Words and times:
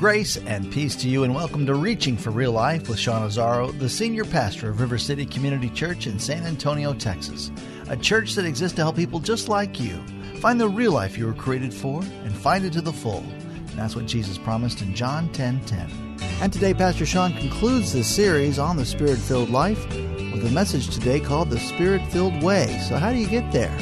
Grace 0.00 0.38
and 0.38 0.72
peace 0.72 0.96
to 0.96 1.10
you, 1.10 1.24
and 1.24 1.34
welcome 1.34 1.66
to 1.66 1.74
Reaching 1.74 2.16
for 2.16 2.30
Real 2.30 2.52
Life 2.52 2.88
with 2.88 2.98
Sean 2.98 3.28
Azzaro, 3.28 3.78
the 3.78 3.86
senior 3.86 4.24
pastor 4.24 4.70
of 4.70 4.80
River 4.80 4.96
City 4.96 5.26
Community 5.26 5.68
Church 5.68 6.06
in 6.06 6.18
San 6.18 6.44
Antonio, 6.44 6.94
Texas. 6.94 7.50
A 7.90 7.98
church 7.98 8.34
that 8.36 8.46
exists 8.46 8.74
to 8.76 8.82
help 8.82 8.96
people 8.96 9.20
just 9.20 9.50
like 9.50 9.78
you 9.78 10.02
find 10.36 10.58
the 10.58 10.66
real 10.66 10.92
life 10.92 11.18
you 11.18 11.26
were 11.26 11.34
created 11.34 11.74
for 11.74 12.00
and 12.00 12.34
find 12.34 12.64
it 12.64 12.72
to 12.72 12.80
the 12.80 12.90
full. 12.90 13.18
And 13.18 13.78
that's 13.78 13.94
what 13.94 14.06
Jesus 14.06 14.38
promised 14.38 14.80
in 14.80 14.94
John 14.94 15.28
10 15.34 15.66
10. 15.66 16.18
And 16.40 16.50
today, 16.50 16.72
Pastor 16.72 17.04
Sean 17.04 17.34
concludes 17.34 17.92
this 17.92 18.08
series 18.08 18.58
on 18.58 18.78
the 18.78 18.86
Spirit 18.86 19.18
filled 19.18 19.50
life 19.50 19.86
with 19.86 20.46
a 20.46 20.50
message 20.54 20.88
today 20.88 21.20
called 21.20 21.50
The 21.50 21.60
Spirit 21.60 22.00
Filled 22.10 22.42
Way. 22.42 22.68
So, 22.88 22.96
how 22.96 23.12
do 23.12 23.18
you 23.18 23.28
get 23.28 23.52
there? 23.52 23.78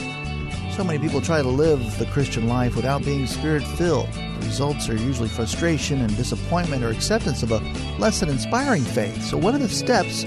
So 0.73 0.83
many 0.83 0.99
people 0.99 1.21
try 1.21 1.43
to 1.43 1.49
live 1.49 1.97
the 2.01 2.07
Christian 2.07 2.49
life 2.49 2.75
without 2.75 3.05
being 3.05 3.29
spirit 3.29 3.63
filled. 3.63 4.09
The 4.13 4.28
results 4.41 4.89
are 4.89 4.97
usually 4.97 5.29
frustration 5.29 6.01
and 6.01 6.17
disappointment 6.17 6.85
or 6.85 6.91
acceptance 6.91 7.43
of 7.43 7.53
a 7.53 7.59
less 7.99 8.21
than 8.21 8.29
inspiring 8.29 8.83
faith. 8.83 9.23
So, 9.23 9.37
what 9.37 9.55
are 9.55 9.59
the 9.59 9.69
steps 9.69 10.25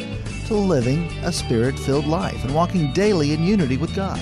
to 0.47 0.55
living 0.55 1.03
a 1.23 1.31
spirit 1.31 1.77
filled 1.79 2.07
life 2.07 2.43
and 2.43 2.53
walking 2.53 2.93
daily 2.93 3.33
in 3.33 3.43
unity 3.43 3.77
with 3.77 3.95
God? 3.95 4.19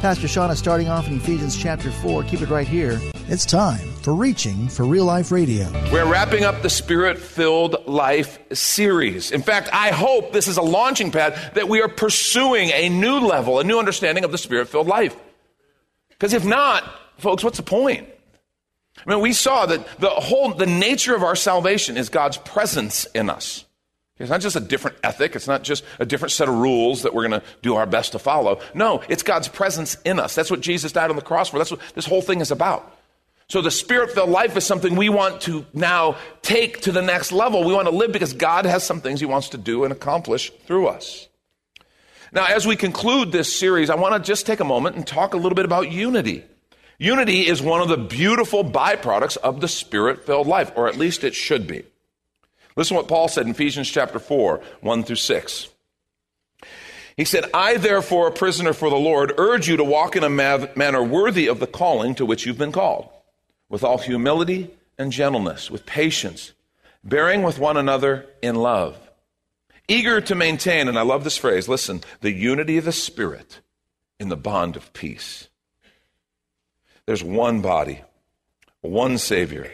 Pastor 0.00 0.28
Sean 0.28 0.50
is 0.50 0.58
starting 0.58 0.88
off 0.88 1.08
in 1.08 1.16
Ephesians 1.16 1.56
chapter 1.56 1.90
4. 1.90 2.22
Keep 2.24 2.42
it 2.42 2.48
right 2.48 2.68
here. 2.68 3.00
It's 3.26 3.44
time 3.44 3.92
for 4.02 4.14
Reaching 4.14 4.68
for 4.68 4.84
Real 4.84 5.04
Life 5.04 5.32
Radio. 5.32 5.70
We're 5.92 6.10
wrapping 6.10 6.44
up 6.44 6.62
the 6.62 6.70
Spirit 6.70 7.18
Filled 7.18 7.86
Life 7.86 8.38
series. 8.52 9.32
In 9.32 9.42
fact, 9.42 9.68
I 9.72 9.90
hope 9.90 10.32
this 10.32 10.48
is 10.48 10.56
a 10.56 10.62
launching 10.62 11.10
pad 11.10 11.54
that 11.54 11.68
we 11.68 11.82
are 11.82 11.88
pursuing 11.88 12.70
a 12.70 12.88
new 12.88 13.18
level, 13.18 13.58
a 13.58 13.64
new 13.64 13.78
understanding 13.78 14.24
of 14.24 14.32
the 14.32 14.38
Spirit 14.38 14.68
Filled 14.68 14.86
life. 14.86 15.16
Because 16.10 16.32
if 16.32 16.44
not, 16.44 16.84
folks, 17.18 17.44
what's 17.44 17.58
the 17.58 17.62
point? 17.64 18.08
I 19.06 19.10
mean, 19.10 19.20
we 19.20 19.32
saw 19.32 19.66
that 19.66 19.86
the 19.98 20.10
whole, 20.10 20.52
the 20.54 20.66
nature 20.66 21.14
of 21.14 21.22
our 21.22 21.36
salvation 21.36 21.96
is 21.96 22.08
God's 22.08 22.36
presence 22.38 23.04
in 23.06 23.30
us. 23.30 23.64
It's 24.18 24.30
not 24.30 24.40
just 24.40 24.56
a 24.56 24.60
different 24.60 24.96
ethic. 25.04 25.36
It's 25.36 25.46
not 25.46 25.62
just 25.62 25.84
a 26.00 26.06
different 26.06 26.32
set 26.32 26.48
of 26.48 26.54
rules 26.56 27.02
that 27.02 27.14
we're 27.14 27.28
going 27.28 27.40
to 27.40 27.46
do 27.62 27.76
our 27.76 27.86
best 27.86 28.12
to 28.12 28.18
follow. 28.18 28.60
No, 28.74 29.02
it's 29.08 29.22
God's 29.22 29.48
presence 29.48 29.96
in 30.04 30.18
us. 30.18 30.34
That's 30.34 30.50
what 30.50 30.60
Jesus 30.60 30.90
died 30.92 31.10
on 31.10 31.16
the 31.16 31.22
cross 31.22 31.50
for. 31.50 31.58
That's 31.58 31.70
what 31.70 31.80
this 31.94 32.06
whole 32.06 32.22
thing 32.22 32.40
is 32.40 32.50
about. 32.50 32.96
So 33.48 33.62
the 33.62 33.70
spirit 33.70 34.10
filled 34.10 34.28
life 34.28 34.56
is 34.56 34.64
something 34.64 34.94
we 34.94 35.08
want 35.08 35.40
to 35.42 35.64
now 35.72 36.16
take 36.42 36.82
to 36.82 36.92
the 36.92 37.00
next 37.00 37.32
level. 37.32 37.64
We 37.64 37.72
want 37.72 37.88
to 37.88 37.94
live 37.94 38.12
because 38.12 38.34
God 38.34 38.66
has 38.66 38.84
some 38.84 39.00
things 39.00 39.20
He 39.20 39.26
wants 39.26 39.50
to 39.50 39.58
do 39.58 39.84
and 39.84 39.92
accomplish 39.92 40.50
through 40.66 40.88
us. 40.88 41.28
Now, 42.30 42.44
as 42.44 42.66
we 42.66 42.76
conclude 42.76 43.32
this 43.32 43.56
series, 43.56 43.88
I 43.88 43.94
want 43.94 44.22
to 44.22 44.26
just 44.26 44.44
take 44.44 44.60
a 44.60 44.64
moment 44.64 44.96
and 44.96 45.06
talk 45.06 45.32
a 45.32 45.38
little 45.38 45.54
bit 45.54 45.64
about 45.64 45.90
unity. 45.90 46.44
Unity 46.98 47.46
is 47.46 47.62
one 47.62 47.80
of 47.80 47.88
the 47.88 47.96
beautiful 47.96 48.64
byproducts 48.64 49.36
of 49.36 49.60
the 49.60 49.68
spirit 49.68 50.26
filled 50.26 50.46
life, 50.46 50.72
or 50.74 50.88
at 50.88 50.96
least 50.96 51.24
it 51.24 51.34
should 51.34 51.66
be. 51.66 51.84
Listen 52.76 52.96
to 52.96 53.02
what 53.02 53.08
Paul 53.08 53.28
said 53.28 53.44
in 53.44 53.52
Ephesians 53.52 53.88
chapter 53.88 54.18
4, 54.18 54.60
1 54.80 55.04
through 55.04 55.16
6. 55.16 55.68
He 57.16 57.24
said, 57.24 57.50
I, 57.52 57.76
therefore, 57.76 58.28
a 58.28 58.32
prisoner 58.32 58.72
for 58.72 58.90
the 58.90 58.96
Lord, 58.96 59.32
urge 59.38 59.68
you 59.68 59.76
to 59.76 59.84
walk 59.84 60.16
in 60.16 60.24
a 60.24 60.28
manner 60.30 61.02
worthy 61.02 61.48
of 61.48 61.60
the 61.60 61.66
calling 61.66 62.14
to 62.16 62.26
which 62.26 62.46
you've 62.46 62.58
been 62.58 62.72
called, 62.72 63.08
with 63.68 63.82
all 63.82 63.98
humility 63.98 64.70
and 64.96 65.10
gentleness, 65.10 65.70
with 65.70 65.86
patience, 65.86 66.52
bearing 67.02 67.42
with 67.42 67.58
one 67.58 67.76
another 67.76 68.26
in 68.42 68.54
love 68.54 68.96
eager 69.88 70.20
to 70.20 70.34
maintain, 70.34 70.86
and 70.86 70.98
I 70.98 71.02
love 71.02 71.24
this 71.24 71.38
phrase, 71.38 71.68
listen, 71.68 72.02
the 72.20 72.30
unity 72.30 72.76
of 72.76 72.84
the 72.84 72.92
Spirit 72.92 73.60
in 74.20 74.28
the 74.28 74.36
bond 74.36 74.76
of 74.76 74.92
peace. 74.92 75.47
There's 77.08 77.24
one 77.24 77.62
body, 77.62 78.02
one 78.82 79.16
Savior, 79.16 79.72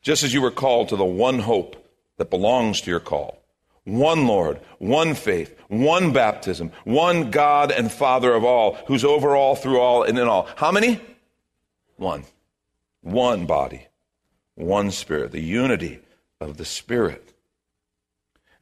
just 0.00 0.22
as 0.22 0.32
you 0.32 0.40
were 0.40 0.52
called 0.52 0.90
to 0.90 0.96
the 0.96 1.04
one 1.04 1.40
hope 1.40 1.74
that 2.18 2.30
belongs 2.30 2.80
to 2.82 2.90
your 2.92 3.00
call. 3.00 3.42
One 3.82 4.28
Lord, 4.28 4.60
one 4.78 5.14
faith, 5.14 5.58
one 5.66 6.12
baptism, 6.12 6.70
one 6.84 7.32
God 7.32 7.72
and 7.72 7.90
Father 7.90 8.32
of 8.32 8.44
all, 8.44 8.78
who's 8.86 9.04
over 9.04 9.34
all, 9.34 9.56
through 9.56 9.80
all, 9.80 10.04
and 10.04 10.16
in 10.16 10.28
all. 10.28 10.48
How 10.54 10.70
many? 10.70 11.00
One. 11.96 12.22
One 13.00 13.46
body, 13.46 13.88
one 14.54 14.92
Spirit, 14.92 15.32
the 15.32 15.42
unity 15.42 15.98
of 16.40 16.58
the 16.58 16.64
Spirit. 16.64 17.34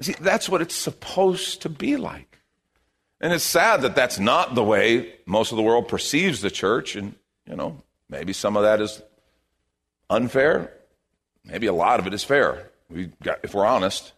See, 0.01 0.15
that's 0.19 0.49
what 0.49 0.63
it's 0.63 0.75
supposed 0.75 1.61
to 1.61 1.69
be 1.69 1.99
like. 1.99 2.39
And 3.21 3.35
it's 3.35 3.45
sad 3.45 3.83
that 3.83 3.95
that's 3.95 4.19
not 4.19 4.55
the 4.55 4.65
way 4.65 5.17
most 5.27 5.53
of 5.53 5.57
the 5.57 5.63
world 5.63 5.87
perceives 5.87 6.41
the 6.41 6.51
church. 6.51 6.97
And, 6.97 7.17
you 7.49 7.57
know, 7.57 7.83
maybe 8.09 8.33
some 8.33 8.57
of 8.57 8.63
that 8.63 8.81
is 8.81 9.03
unfair. 10.11 10.73
Maybe 11.45 11.67
a 11.67 11.73
lot 11.73 12.01
of 12.01 12.07
it 12.07 12.15
is 12.15 12.25
fair, 12.25 12.71
we 12.89 13.11
got, 13.23 13.41
if 13.43 13.55
we're 13.55 13.67
honest. 13.67 14.13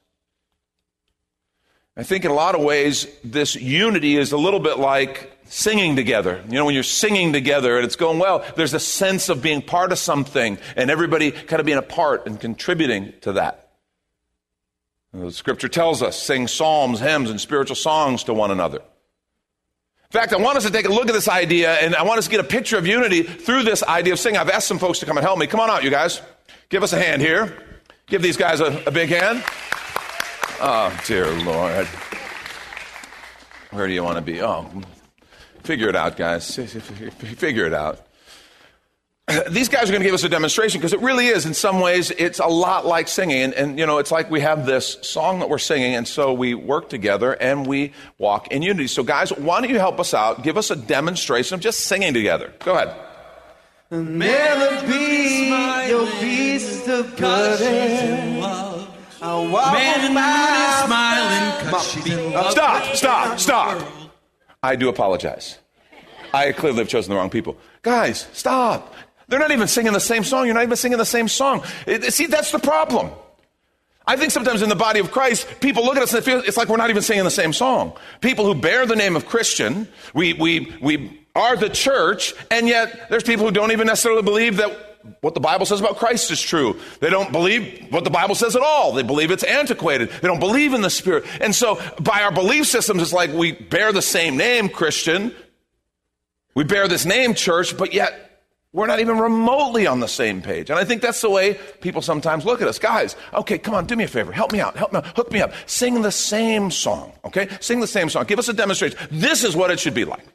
I 1.96 2.02
think 2.02 2.24
in 2.24 2.30
a 2.30 2.34
lot 2.34 2.54
of 2.54 2.60
ways, 2.60 3.06
this 3.24 3.56
unity 3.56 4.16
is 4.16 4.32
a 4.32 4.36
little 4.36 4.60
bit 4.60 4.78
like 4.78 5.32
singing 5.46 5.96
together. 5.96 6.42
You 6.46 6.54
know, 6.54 6.66
when 6.66 6.74
you're 6.74 6.82
singing 6.82 7.32
together 7.32 7.76
and 7.76 7.86
it's 7.86 7.96
going 7.96 8.18
well, 8.18 8.44
there's 8.54 8.74
a 8.74 8.80
sense 8.80 9.28
of 9.30 9.42
being 9.42 9.62
part 9.62 9.92
of 9.92 9.98
something 9.98 10.58
and 10.76 10.90
everybody 10.90 11.30
kind 11.30 11.58
of 11.58 11.66
being 11.66 11.78
a 11.78 11.82
part 11.82 12.26
and 12.26 12.38
contributing 12.38 13.14
to 13.22 13.32
that. 13.32 13.70
The 15.14 15.32
scripture 15.32 15.68
tells 15.68 16.02
us 16.02 16.20
sing 16.20 16.48
psalms, 16.48 17.00
hymns, 17.00 17.30
and 17.30 17.40
spiritual 17.40 17.76
songs 17.76 18.24
to 18.24 18.34
one 18.34 18.50
another. 18.50 18.82
In 20.16 20.22
fact, 20.22 20.32
I 20.32 20.38
want 20.38 20.56
us 20.56 20.64
to 20.64 20.70
take 20.70 20.86
a 20.86 20.88
look 20.88 21.08
at 21.08 21.12
this 21.12 21.28
idea 21.28 21.74
and 21.74 21.94
I 21.94 22.02
want 22.02 22.16
us 22.16 22.24
to 22.24 22.30
get 22.30 22.40
a 22.40 22.44
picture 22.44 22.78
of 22.78 22.86
unity 22.86 23.22
through 23.22 23.64
this 23.64 23.82
idea 23.82 24.14
of 24.14 24.18
singing. 24.18 24.38
I've 24.38 24.48
asked 24.48 24.66
some 24.66 24.78
folks 24.78 24.98
to 25.00 25.04
come 25.04 25.18
and 25.18 25.26
help 25.26 25.38
me. 25.38 25.46
Come 25.46 25.60
on 25.60 25.68
out, 25.68 25.84
you 25.84 25.90
guys. 25.90 26.22
Give 26.70 26.82
us 26.82 26.94
a 26.94 26.98
hand 26.98 27.20
here. 27.20 27.54
Give 28.06 28.22
these 28.22 28.38
guys 28.38 28.60
a, 28.60 28.82
a 28.86 28.90
big 28.90 29.10
hand. 29.10 29.44
Oh, 30.58 30.98
dear 31.06 31.30
Lord. 31.42 31.86
Where 33.72 33.86
do 33.86 33.92
you 33.92 34.02
want 34.02 34.16
to 34.16 34.22
be? 34.22 34.40
Oh, 34.40 34.66
figure 35.64 35.90
it 35.90 35.96
out, 35.96 36.16
guys. 36.16 36.56
Figure 36.56 37.66
it 37.66 37.74
out. 37.74 38.05
these 39.50 39.68
guys 39.68 39.88
are 39.88 39.92
going 39.92 40.02
to 40.02 40.06
give 40.06 40.14
us 40.14 40.24
a 40.24 40.28
demonstration 40.28 40.80
because 40.80 40.92
it 40.92 41.00
really 41.00 41.26
is 41.26 41.46
in 41.46 41.54
some 41.54 41.80
ways 41.80 42.10
it's 42.12 42.38
a 42.38 42.46
lot 42.46 42.86
like 42.86 43.08
singing 43.08 43.42
and, 43.42 43.54
and, 43.54 43.78
you 43.78 43.86
know 43.86 43.98
it's 43.98 44.12
like 44.12 44.30
we 44.30 44.40
have 44.40 44.66
this 44.66 44.98
song 45.02 45.40
that 45.40 45.48
we're 45.48 45.58
singing 45.58 45.94
and 45.94 46.06
so 46.06 46.32
we 46.32 46.54
work 46.54 46.88
together 46.88 47.32
and 47.32 47.66
we 47.66 47.92
walk 48.18 48.48
in 48.48 48.62
unity 48.62 48.86
so 48.86 49.02
guys 49.02 49.30
why 49.30 49.60
don't 49.60 49.70
you 49.70 49.78
help 49.78 49.98
us 49.98 50.14
out 50.14 50.42
give 50.42 50.56
us 50.56 50.70
a 50.70 50.76
demonstration 50.76 51.54
of 51.54 51.60
just 51.60 51.80
singing 51.80 52.14
together 52.14 52.52
go 52.60 52.74
ahead 52.74 52.94
Never 53.88 54.84
be 54.88 55.46
your 55.88 56.06
beast 56.20 56.88
of 56.88 57.16
burden. 57.16 58.40
Man 58.40 60.10
smiling 60.84 62.50
Stop, 62.50 62.96
stop, 62.96 63.38
stop. 63.38 64.10
I 64.60 64.74
do 64.74 64.88
apologize. 64.88 65.58
I 66.34 66.50
clearly 66.50 66.78
have 66.78 66.88
chosen 66.88 67.10
the 67.10 67.16
wrong 67.16 67.30
people. 67.30 67.56
Guys, 67.82 68.26
stop. 68.32 68.92
They're 69.28 69.40
not 69.40 69.50
even 69.50 69.68
singing 69.68 69.92
the 69.92 70.00
same 70.00 70.24
song. 70.24 70.46
You're 70.46 70.54
not 70.54 70.62
even 70.62 70.76
singing 70.76 70.98
the 70.98 71.04
same 71.04 71.28
song. 71.28 71.64
It, 71.86 72.12
see, 72.12 72.26
that's 72.26 72.52
the 72.52 72.58
problem. 72.58 73.10
I 74.06 74.16
think 74.16 74.30
sometimes 74.30 74.62
in 74.62 74.68
the 74.68 74.76
body 74.76 75.00
of 75.00 75.10
Christ, 75.10 75.48
people 75.60 75.84
look 75.84 75.96
at 75.96 76.02
us 76.02 76.14
and 76.14 76.24
feel 76.24 76.38
it's 76.38 76.56
like 76.56 76.68
we're 76.68 76.76
not 76.76 76.90
even 76.90 77.02
singing 77.02 77.24
the 77.24 77.30
same 77.30 77.52
song. 77.52 77.96
People 78.20 78.44
who 78.44 78.54
bear 78.54 78.86
the 78.86 78.94
name 78.94 79.16
of 79.16 79.26
Christian, 79.26 79.88
we, 80.14 80.32
we, 80.32 80.72
we 80.80 81.20
are 81.34 81.56
the 81.56 81.68
church, 81.68 82.32
and 82.50 82.68
yet 82.68 83.10
there's 83.10 83.24
people 83.24 83.46
who 83.46 83.50
don't 83.50 83.72
even 83.72 83.88
necessarily 83.88 84.22
believe 84.22 84.58
that 84.58 84.86
what 85.20 85.34
the 85.34 85.40
Bible 85.40 85.66
says 85.66 85.80
about 85.80 85.96
Christ 85.96 86.30
is 86.30 86.40
true. 86.40 86.78
They 87.00 87.10
don't 87.10 87.32
believe 87.32 87.88
what 87.90 88.04
the 88.04 88.10
Bible 88.10 88.36
says 88.36 88.54
at 88.54 88.62
all. 88.62 88.92
They 88.92 89.02
believe 89.02 89.32
it's 89.32 89.44
antiquated. 89.44 90.10
They 90.10 90.28
don't 90.28 90.40
believe 90.40 90.72
in 90.72 90.82
the 90.82 90.90
Spirit. 90.90 91.24
And 91.40 91.54
so, 91.54 91.80
by 92.00 92.22
our 92.22 92.32
belief 92.32 92.66
systems, 92.66 93.02
it's 93.02 93.12
like 93.12 93.32
we 93.32 93.52
bear 93.52 93.92
the 93.92 94.02
same 94.02 94.36
name, 94.36 94.68
Christian. 94.68 95.34
We 96.54 96.64
bear 96.64 96.88
this 96.88 97.04
name, 97.04 97.34
church, 97.34 97.76
but 97.76 97.92
yet 97.92 98.25
we're 98.72 98.86
not 98.86 99.00
even 99.00 99.18
remotely 99.18 99.86
on 99.86 100.00
the 100.00 100.08
same 100.08 100.42
page. 100.42 100.68
And 100.68 100.78
I 100.78 100.84
think 100.84 101.00
that's 101.00 101.20
the 101.22 101.30
way 101.30 101.54
people 101.80 102.02
sometimes 102.02 102.44
look 102.44 102.60
at 102.60 102.68
us. 102.68 102.78
Guys, 102.78 103.16
okay, 103.32 103.56
come 103.56 103.74
on, 103.74 103.86
do 103.86 103.96
me 103.96 104.04
a 104.04 104.08
favor. 104.08 104.32
Help 104.32 104.52
me 104.52 104.60
out. 104.60 104.76
Help 104.76 104.92
me 104.92 104.98
out. 104.98 105.06
Hook 105.16 105.32
me 105.32 105.40
up. 105.40 105.52
Sing 105.64 106.02
the 106.02 106.12
same 106.12 106.70
song, 106.70 107.12
okay? 107.24 107.48
Sing 107.60 107.80
the 107.80 107.86
same 107.86 108.10
song. 108.10 108.24
Give 108.26 108.38
us 108.38 108.48
a 108.48 108.52
demonstration. 108.52 108.98
This 109.10 109.44
is 109.44 109.56
what 109.56 109.70
it 109.70 109.80
should 109.80 109.94
be 109.94 110.04
like. 110.04 110.26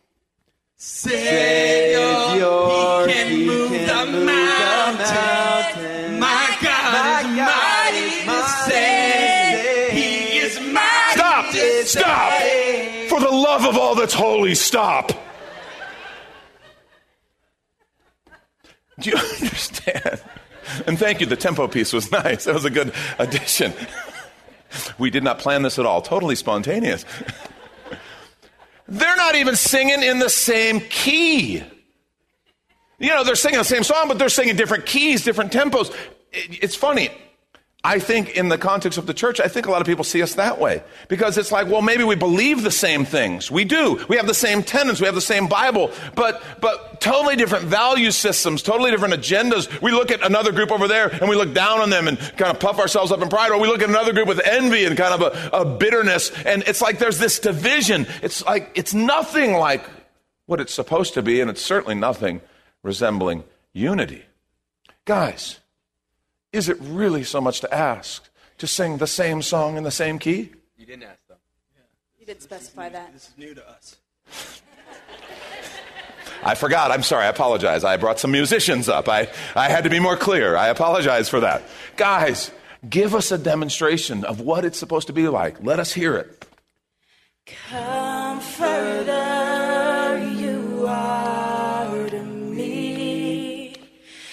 Savior, 0.78 2.00
Savior 2.00 3.06
he 3.06 3.13
can, 3.13 3.28
he 3.30 3.45
move, 3.45 3.69
can 3.69 3.88
the 3.88 4.12
move 4.12 4.25
mountain. 4.25 5.06
The 5.06 5.12
mountain. 5.12 6.19
My 6.19 6.57
God, 6.63 7.25
my 7.30 7.36
God 7.38 7.94
is 7.94 8.25
mighty 8.25 8.39
is 8.39 8.44
to 8.44 8.69
save. 8.72 9.92
He 9.92 10.38
is 10.39 10.60
mighty 10.74 11.13
Stop! 11.13 11.45
Stop! 11.86 12.42
For 13.10 13.19
the 13.19 13.30
love 13.30 13.66
of 13.66 13.78
all 13.78 13.94
that's 13.94 14.16
holy, 14.16 14.56
stop! 14.56 15.12
Do 19.01 19.09
you 19.09 19.18
understand? 19.42 20.21
And 20.88 20.98
thank 20.98 21.19
you, 21.19 21.25
the 21.25 21.36
tempo 21.36 21.68
piece 21.68 21.92
was 21.94 22.12
nice. 22.24 22.45
That 22.45 22.53
was 22.53 22.65
a 22.65 22.69
good 22.69 22.94
addition. 23.19 23.74
We 24.98 25.09
did 25.09 25.21
not 25.21 25.39
plan 25.39 25.63
this 25.63 25.77
at 25.80 25.86
all, 25.86 26.01
totally 26.01 26.36
spontaneous. 26.38 27.03
They're 28.88 29.15
not 29.18 29.36
even 29.36 29.57
singing 29.57 30.01
in 30.01 30.19
the 30.19 30.30
same 30.30 30.80
key. 30.80 31.62
You 32.98 33.09
know, 33.09 33.25
they're 33.25 33.36
singing 33.36 33.57
the 33.57 33.65
same 33.65 33.83
song, 33.83 34.07
but 34.07 34.18
they're 34.18 34.30
singing 34.30 34.56
different 34.56 34.86
keys, 34.86 35.25
different 35.25 35.51
tempos. 35.51 35.94
It's 36.31 36.77
funny. 36.77 37.09
I 37.83 37.98
think 37.98 38.38
in 38.38 38.50
the 38.50 38.60
context 38.60 39.00
of 39.00 39.07
the 39.07 39.13
church, 39.13 39.39
I 39.39 39.48
think 39.48 39.66
a 39.66 39.72
lot 39.72 39.81
of 39.81 39.88
people 39.88 40.04
see 40.04 40.22
us 40.22 40.36
that 40.36 40.60
way. 40.60 40.83
Because 41.07 41.36
it's 41.39 41.51
like, 41.51 41.68
well, 41.68 41.81
maybe 41.81 42.04
we 42.04 42.16
believe 42.16 42.62
the 42.62 42.69
same 42.69 43.06
things. 43.06 43.50
We 43.50 43.66
do. 43.66 44.06
We 44.07 44.18
have 44.18 44.28
the 44.28 44.36
same 44.36 44.62
tenets. 44.62 45.00
We 45.00 45.07
have 45.07 45.16
the 45.16 45.22
same 45.22 45.48
Bible. 45.48 45.89
But, 46.13 46.44
but 46.62 47.01
totally 47.01 47.36
different 47.36 47.66
value 47.66 48.12
systems, 48.12 48.62
totally 48.62 48.92
different 48.92 49.16
agendas. 49.16 49.81
We 49.81 49.92
look 49.92 50.12
at 50.12 50.24
another 50.24 50.51
group 50.51 50.72
over 50.72 50.88
there 50.88 51.10
and 51.10 51.28
we 51.28 51.36
look 51.36 51.56
down 51.56 51.81
on 51.81 51.89
them 51.89 52.07
and 52.07 52.19
kind 52.19 52.51
of 52.51 52.60
puff 52.60 52.78
ourselves 52.78 53.12
up 53.12 53.19
in 53.19 53.30
pride. 53.30 53.51
Or 53.51 53.60
we 53.60 53.68
look 53.68 53.81
at 53.81 53.89
another 53.89 54.13
group 54.13 54.28
with 54.28 54.42
envy 54.45 54.86
and 54.86 54.95
kind 54.95 55.19
of 55.19 55.33
a, 55.33 55.50
a 55.51 55.66
bitterness. 55.66 56.31
And 56.45 56.62
it's 56.68 56.83
like 56.83 57.00
there's 57.00 57.18
this 57.18 57.39
division. 57.39 58.06
It's 58.22 58.45
like, 58.45 58.72
it's 58.75 58.94
nothing 58.94 59.54
like 59.54 59.89
what 60.45 60.62
it's 60.62 60.74
supposed 60.74 61.16
to 61.16 61.24
be. 61.24 61.42
And 61.42 61.50
it's 61.50 61.63
certainly 61.63 61.95
nothing 61.95 62.42
resembling 62.83 63.44
unity. 63.74 64.25
Guys, 65.06 65.60
is 66.53 66.69
it 66.69 66.77
really 66.81 67.24
so 67.24 67.39
much 67.42 67.62
to 67.62 67.74
ask 67.74 68.27
to 68.57 68.68
sing 68.68 68.98
the 68.98 69.07
same 69.07 69.42
song 69.42 69.77
in 69.77 69.83
the 69.83 69.92
same 69.92 70.19
key? 70.19 70.51
You 70.77 70.86
didn't 70.86 71.03
ask 71.03 71.19
though. 71.27 71.36
You 72.19 72.25
didn't 72.25 72.42
specify 72.44 72.89
that. 72.89 73.13
This 73.13 73.30
is 73.30 73.38
new 73.38 73.53
to 73.56 73.69
us. 73.69 73.98
I 76.44 76.56
forgot. 76.56 76.92
I'm 76.92 77.03
sorry. 77.03 77.25
I 77.25 77.30
apologize. 77.30 77.83
I 77.83 77.98
brought 77.98 78.19
some 78.19 78.31
musicians 78.31 78.89
up. 78.89 79.07
I, 79.07 79.30
I 79.56 79.69
had 79.69 79.83
to 79.83 79.89
be 79.89 80.00
more 80.00 80.18
clear. 80.18 80.56
I 80.56 80.69
apologize 80.69 81.30
for 81.30 81.39
that. 81.42 81.62
Guys, 81.98 82.51
give 82.89 83.13
us 83.13 83.31
a 83.31 83.38
demonstration 83.38 84.25
of 84.25 84.42
what 84.42 84.65
it's 84.65 84.80
supposed 84.80 85.07
to 85.07 85.13
be 85.13 85.27
like. 85.27 85.63
Let 85.63 85.80
us 85.80 85.94
hear 85.94 86.15
it. 86.15 86.45
Comforter, 87.69 89.13
you 90.36 90.86
are 90.88 92.09
to 92.09 92.24
me, 92.24 93.75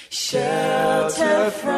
shelter 0.09 1.51
from 1.51 1.78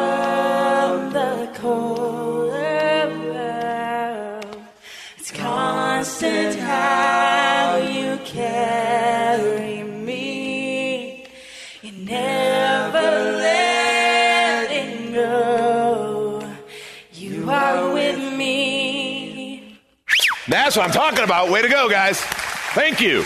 That's 20.51 20.75
what 20.75 20.85
I'm 20.85 20.91
talking 20.91 21.23
about. 21.23 21.49
Way 21.49 21.61
to 21.61 21.69
go, 21.69 21.89
guys. 21.89 22.19
Thank 22.19 22.99
you. 22.99 23.23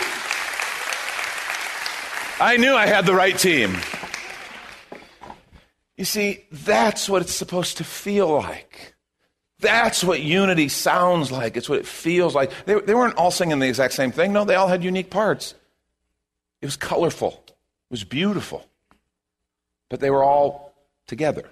I 2.40 2.58
knew 2.58 2.76
I 2.76 2.86
had 2.86 3.08
the 3.08 3.16
right 3.16 3.36
team. 3.36 3.76
You 5.98 6.06
see, 6.06 6.46
that's 6.52 7.10
what 7.10 7.24
it's 7.24 7.34
supposed 7.34 7.78
to 7.78 7.84
feel 7.84 8.28
like. 8.28 8.94
That's 9.58 10.04
what 10.04 10.22
unity 10.22 10.70
sounds 10.70 11.32
like. 11.32 11.58
It's 11.58 11.68
what 11.68 11.80
it 11.80 11.88
feels 11.88 12.36
like. 12.36 12.52
They, 12.66 12.80
they 12.80 12.94
weren't 12.94 13.16
all 13.16 13.32
singing 13.32 13.58
the 13.58 13.68
exact 13.68 13.94
same 13.94 14.12
thing. 14.12 14.32
No, 14.32 14.46
they 14.46 14.54
all 14.54 14.68
had 14.68 14.84
unique 14.84 15.10
parts. 15.10 15.56
It 16.62 16.68
was 16.68 16.78
colorful, 16.78 17.44
it 17.48 17.54
was 17.90 18.04
beautiful. 18.04 18.68
But 19.90 20.00
they 20.00 20.12
were 20.12 20.24
all 20.24 20.76
together. 21.08 21.50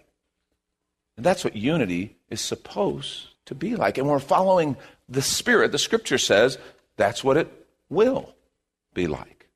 And 1.17 1.25
that's 1.25 1.43
what 1.43 1.55
unity 1.55 2.15
is 2.29 2.41
supposed 2.41 3.29
to 3.45 3.55
be 3.55 3.75
like. 3.75 3.97
And 3.97 4.07
we're 4.07 4.19
following 4.19 4.77
the 5.09 5.21
Spirit. 5.21 5.71
The 5.71 5.79
scripture 5.79 6.17
says 6.17 6.57
that's 6.97 7.23
what 7.23 7.37
it 7.37 7.51
will 7.89 8.33
be 8.93 9.07
like. 9.07 9.49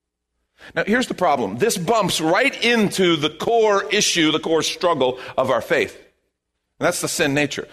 Now, 0.75 0.83
here's 0.85 1.07
the 1.07 1.13
problem 1.13 1.57
this 1.57 1.77
bumps 1.77 2.19
right 2.19 2.63
into 2.63 3.15
the 3.15 3.29
core 3.29 3.83
issue, 3.91 4.31
the 4.31 4.39
core 4.39 4.63
struggle 4.63 5.19
of 5.38 5.49
our 5.49 5.61
faith. 5.61 5.95
And 6.79 6.85
that's 6.85 7.01
the 7.01 7.07
sin 7.07 7.33
nature. 7.33 7.67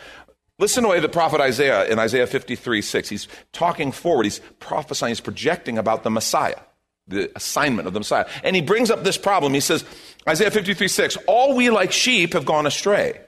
Listen 0.58 0.84
to 0.84 0.86
the 0.86 0.92
way 0.92 1.00
the 1.00 1.08
prophet 1.08 1.40
Isaiah 1.40 1.84
in 1.86 1.98
Isaiah 1.98 2.26
53 2.26 2.80
6, 2.80 3.08
he's 3.08 3.28
talking 3.52 3.90
forward, 3.90 4.24
he's 4.24 4.40
prophesying, 4.60 5.10
he's 5.10 5.20
projecting 5.20 5.78
about 5.78 6.04
the 6.04 6.10
Messiah, 6.10 6.60
the 7.08 7.30
assignment 7.34 7.88
of 7.88 7.94
the 7.94 8.00
Messiah. 8.00 8.26
And 8.44 8.54
he 8.54 8.62
brings 8.62 8.90
up 8.90 9.02
this 9.02 9.18
problem. 9.18 9.52
He 9.52 9.60
says, 9.60 9.84
Isaiah 10.28 10.50
53 10.50 10.86
6, 10.86 11.16
all 11.26 11.56
we 11.56 11.70
like 11.70 11.90
sheep 11.90 12.34
have 12.34 12.44
gone 12.44 12.66
astray. 12.66 13.20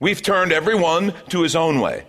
We've 0.00 0.20
turned 0.20 0.52
everyone 0.52 1.14
to 1.30 1.42
his 1.42 1.56
own 1.56 1.80
way, 1.80 2.04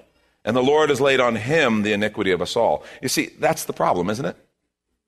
and 0.46 0.56
the 0.56 0.64
Lord 0.64 0.90
has 0.90 1.02
laid 1.02 1.20
on 1.20 1.36
him 1.36 1.82
the 1.82 1.92
iniquity 1.92 2.32
of 2.32 2.42
us 2.42 2.56
all. 2.56 2.84
You 3.02 3.10
see, 3.10 3.32
that's 3.40 3.66
the 3.66 3.74
problem, 3.74 4.10
isn't 4.10 4.26
it? 4.26 4.38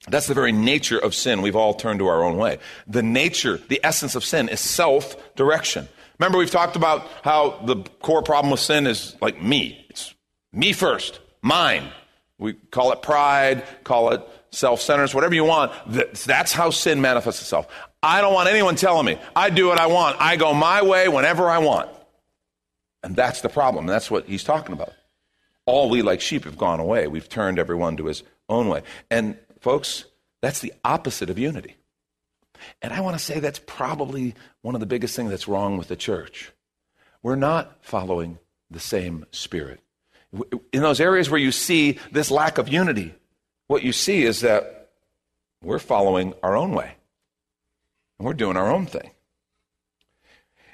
That's 0.09 0.27
the 0.27 0.33
very 0.33 0.51
nature 0.51 0.97
of 0.97 1.15
sin. 1.15 1.41
We've 1.41 1.55
all 1.55 1.73
turned 1.73 1.99
to 1.99 2.07
our 2.07 2.23
own 2.23 2.37
way. 2.37 2.59
The 2.87 3.03
nature, 3.03 3.57
the 3.67 3.79
essence 3.83 4.15
of 4.15 4.23
sin 4.23 4.49
is 4.49 4.59
self 4.59 5.15
direction. 5.35 5.87
Remember, 6.19 6.37
we've 6.37 6.51
talked 6.51 6.75
about 6.75 7.07
how 7.23 7.61
the 7.65 7.83
core 8.01 8.23
problem 8.23 8.51
with 8.51 8.59
sin 8.59 8.87
is 8.87 9.15
like 9.21 9.41
me. 9.41 9.85
It's 9.89 10.13
me 10.51 10.73
first, 10.73 11.19
mine. 11.41 11.89
We 12.39 12.53
call 12.53 12.91
it 12.91 13.01
pride, 13.01 13.63
call 13.83 14.11
it 14.11 14.21
self 14.51 14.81
centeredness, 14.81 15.13
whatever 15.13 15.35
you 15.35 15.43
want. 15.43 15.71
That's 16.25 16.53
how 16.53 16.69
sin 16.71 17.01
manifests 17.01 17.41
itself. 17.41 17.67
I 18.01 18.21
don't 18.21 18.33
want 18.33 18.49
anyone 18.49 18.75
telling 18.75 19.05
me. 19.05 19.19
I 19.35 19.49
do 19.49 19.67
what 19.67 19.79
I 19.79 19.87
want. 19.87 20.17
I 20.19 20.35
go 20.37 20.53
my 20.53 20.81
way 20.83 21.07
whenever 21.07 21.49
I 21.49 21.57
want. 21.57 21.89
And 23.03 23.15
that's 23.15 23.41
the 23.41 23.49
problem. 23.49 23.85
That's 23.85 24.09
what 24.09 24.25
he's 24.25 24.43
talking 24.43 24.73
about. 24.73 24.93
All 25.67 25.89
we 25.89 26.01
like 26.01 26.21
sheep 26.21 26.45
have 26.45 26.57
gone 26.57 26.79
away. 26.79 27.07
We've 27.07 27.29
turned 27.29 27.59
everyone 27.59 27.97
to 27.97 28.05
his 28.05 28.23
own 28.49 28.69
way. 28.69 28.81
And 29.11 29.37
folks, 29.59 30.05
that's 30.41 30.61
the 30.61 30.73
opposite 30.83 31.29
of 31.29 31.37
unity. 31.37 31.75
And 32.81 32.91
I 32.93 33.01
want 33.01 33.17
to 33.17 33.23
say 33.23 33.39
that's 33.39 33.61
probably 33.67 34.33
one 34.61 34.75
of 34.75 34.79
the 34.79 34.87
biggest 34.87 35.15
things 35.15 35.29
that's 35.29 35.47
wrong 35.47 35.77
with 35.77 35.89
the 35.89 35.95
church. 35.95 36.51
We're 37.21 37.35
not 37.35 37.77
following 37.81 38.39
the 38.71 38.79
same 38.79 39.25
spirit. 39.31 39.81
In 40.71 40.81
those 40.81 40.99
areas 40.99 41.29
where 41.29 41.39
you 41.39 41.51
see 41.51 41.99
this 42.11 42.31
lack 42.31 42.57
of 42.57 42.69
unity, 42.69 43.13
what 43.67 43.83
you 43.83 43.91
see 43.91 44.23
is 44.23 44.41
that 44.41 44.89
we're 45.61 45.79
following 45.79 46.33
our 46.43 46.55
own 46.55 46.71
way. 46.71 46.93
And 48.17 48.25
we're 48.25 48.33
doing 48.33 48.57
our 48.57 48.71
own 48.71 48.85
thing. 48.85 49.11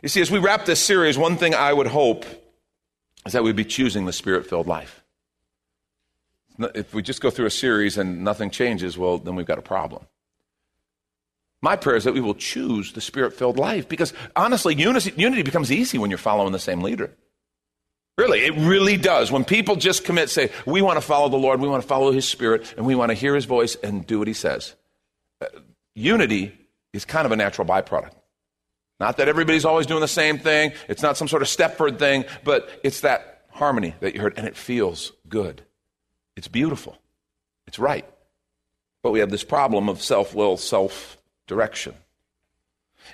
You 0.02 0.10
see, 0.10 0.22
as 0.22 0.30
we 0.30 0.40
wrap 0.40 0.66
this 0.66 0.80
series, 0.80 1.18
one 1.18 1.38
thing 1.38 1.56
I 1.56 1.72
would 1.72 1.88
hope 1.88 2.26
is 3.26 3.34
that 3.34 3.44
we'd 3.44 3.56
be 3.56 3.66
choosing 3.66 4.06
the 4.06 4.14
spirit 4.14 4.46
filled 4.46 4.68
life. 4.68 5.04
If 6.60 6.94
we 6.94 7.02
just 7.02 7.22
go 7.22 7.30
through 7.30 7.48
a 7.48 7.52
series 7.52 7.98
and 7.98 8.24
nothing 8.24 8.52
changes, 8.52 8.98
well, 8.98 9.18
then 9.18 9.36
we've 9.36 9.46
got 9.46 9.58
a 9.58 9.64
problem. 9.64 10.06
My 11.62 11.78
prayer 11.78 11.96
is 11.96 12.04
that 12.04 12.14
we 12.14 12.22
will 12.22 12.36
choose 12.36 12.92
the 12.92 13.02
spirit 13.02 13.34
filled 13.34 13.58
life 13.58 13.88
because 13.88 14.14
honestly, 14.36 14.76
unity, 14.76 15.44
becomes 15.44 15.72
easy 15.72 15.98
when 15.98 16.12
you're 16.12 16.18
following 16.18 16.52
the 16.52 16.60
same 16.60 16.82
leader. 16.82 17.12
Really, 18.18 18.42
it 18.42 18.54
really 18.56 18.98
does. 18.98 19.32
When 19.32 19.44
people 19.44 19.76
just 19.76 20.04
commit, 20.04 20.30
say, 20.30 20.52
we 20.66 20.82
want 20.82 20.98
to 20.98 21.02
follow 21.02 21.30
the 21.30 21.38
Lord, 21.38 21.60
we 21.60 21.68
want 21.68 21.82
to 21.82 21.88
follow 21.88 22.12
his 22.12 22.28
spirit, 22.28 22.74
and 22.78 22.86
we 22.86 22.94
want 22.94 23.10
to 23.10 23.16
hear 23.16 23.34
his 23.34 23.46
voice 23.46 23.76
and 23.76 24.06
do 24.06 24.20
what 24.20 24.28
he 24.28 24.36
says. 24.36 24.76
Uh, 25.42 25.48
unity 25.96 26.52
is 26.92 27.06
kind 27.06 27.26
of 27.26 27.32
a 27.32 27.36
natural 27.36 27.68
byproduct. 27.68 28.12
Not 29.04 29.18
that 29.18 29.28
everybody's 29.28 29.66
always 29.66 29.86
doing 29.86 30.00
the 30.00 30.08
same 30.08 30.40
thing, 30.40 30.72
it's 30.88 31.02
not 31.02 31.18
some 31.18 31.28
sort 31.28 31.42
of 31.42 31.50
Stepford 31.50 32.00
thing, 32.00 32.24
but 32.46 32.70
it's 32.86 33.02
that 33.02 33.42
harmony 33.50 33.96
that 34.00 34.16
you 34.16 34.22
heard, 34.22 34.38
and 34.38 34.48
it 34.48 34.56
feels 34.56 35.12
good. 35.28 35.62
It's 36.38 36.48
beautiful. 36.48 36.98
It's 37.68 37.78
right. 37.78 38.10
But 39.02 39.12
we 39.12 39.20
have 39.20 39.30
this 39.30 39.44
problem 39.44 39.90
of 39.90 40.02
self 40.02 40.34
will, 40.34 40.56
self 40.56 41.18
direction. 41.48 41.96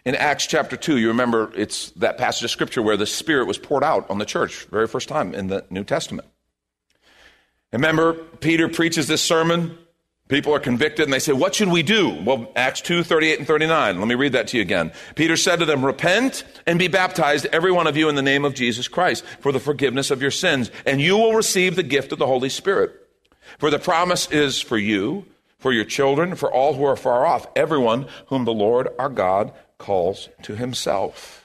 In 0.05 0.13
Acts 0.13 0.45
chapter 0.45 0.77
2, 0.77 0.97
you 0.97 1.07
remember 1.07 1.51
it's 1.55 1.89
that 1.93 2.19
passage 2.19 2.43
of 2.43 2.51
scripture 2.51 2.83
where 2.83 2.95
the 2.95 3.07
Spirit 3.07 3.47
was 3.47 3.57
poured 3.57 3.83
out 3.83 4.07
on 4.11 4.19
the 4.19 4.25
church, 4.25 4.65
very 4.65 4.85
first 4.85 5.09
time 5.09 5.33
in 5.33 5.47
the 5.47 5.65
New 5.71 5.83
Testament. 5.83 6.27
Remember, 7.73 8.13
Peter 8.13 8.69
preaches 8.69 9.07
this 9.07 9.23
sermon. 9.23 9.75
People 10.29 10.53
are 10.53 10.59
convicted 10.59 11.05
and 11.05 11.11
they 11.11 11.19
say, 11.19 11.33
What 11.33 11.55
should 11.55 11.69
we 11.69 11.81
do? 11.81 12.21
Well, 12.23 12.51
Acts 12.55 12.81
2 12.81 13.03
38 13.03 13.39
and 13.39 13.47
39. 13.47 13.97
Let 13.97 14.07
me 14.07 14.13
read 14.13 14.33
that 14.33 14.47
to 14.49 14.57
you 14.57 14.61
again. 14.61 14.91
Peter 15.15 15.35
said 15.35 15.57
to 15.57 15.65
them, 15.65 15.83
Repent 15.83 16.43
and 16.67 16.77
be 16.77 16.87
baptized, 16.87 17.47
every 17.47 17.71
one 17.71 17.87
of 17.87 17.97
you, 17.97 18.09
in 18.09 18.15
the 18.15 18.21
name 18.21 18.45
of 18.45 18.53
Jesus 18.53 18.87
Christ, 18.87 19.25
for 19.39 19.51
the 19.51 19.59
forgiveness 19.59 20.11
of 20.11 20.21
your 20.21 20.31
sins, 20.31 20.69
and 20.85 21.01
you 21.01 21.17
will 21.17 21.33
receive 21.33 21.75
the 21.75 21.83
gift 21.83 22.11
of 22.11 22.19
the 22.19 22.27
Holy 22.27 22.49
Spirit. 22.49 22.95
For 23.57 23.71
the 23.71 23.79
promise 23.79 24.31
is 24.31 24.61
for 24.61 24.77
you 24.77 25.25
for 25.57 25.73
your 25.73 25.83
children, 25.83 26.35
for 26.35 26.51
all 26.51 26.75
who 26.75 26.85
are 26.85 26.95
far 26.95 27.25
off, 27.25 27.47
everyone 27.55 28.07
whom 28.27 28.45
the 28.45 28.53
Lord 28.53 28.87
our 28.97 29.09
God 29.09 29.51
calls 29.79 30.29
to 30.43 30.55
himself. 30.55 31.38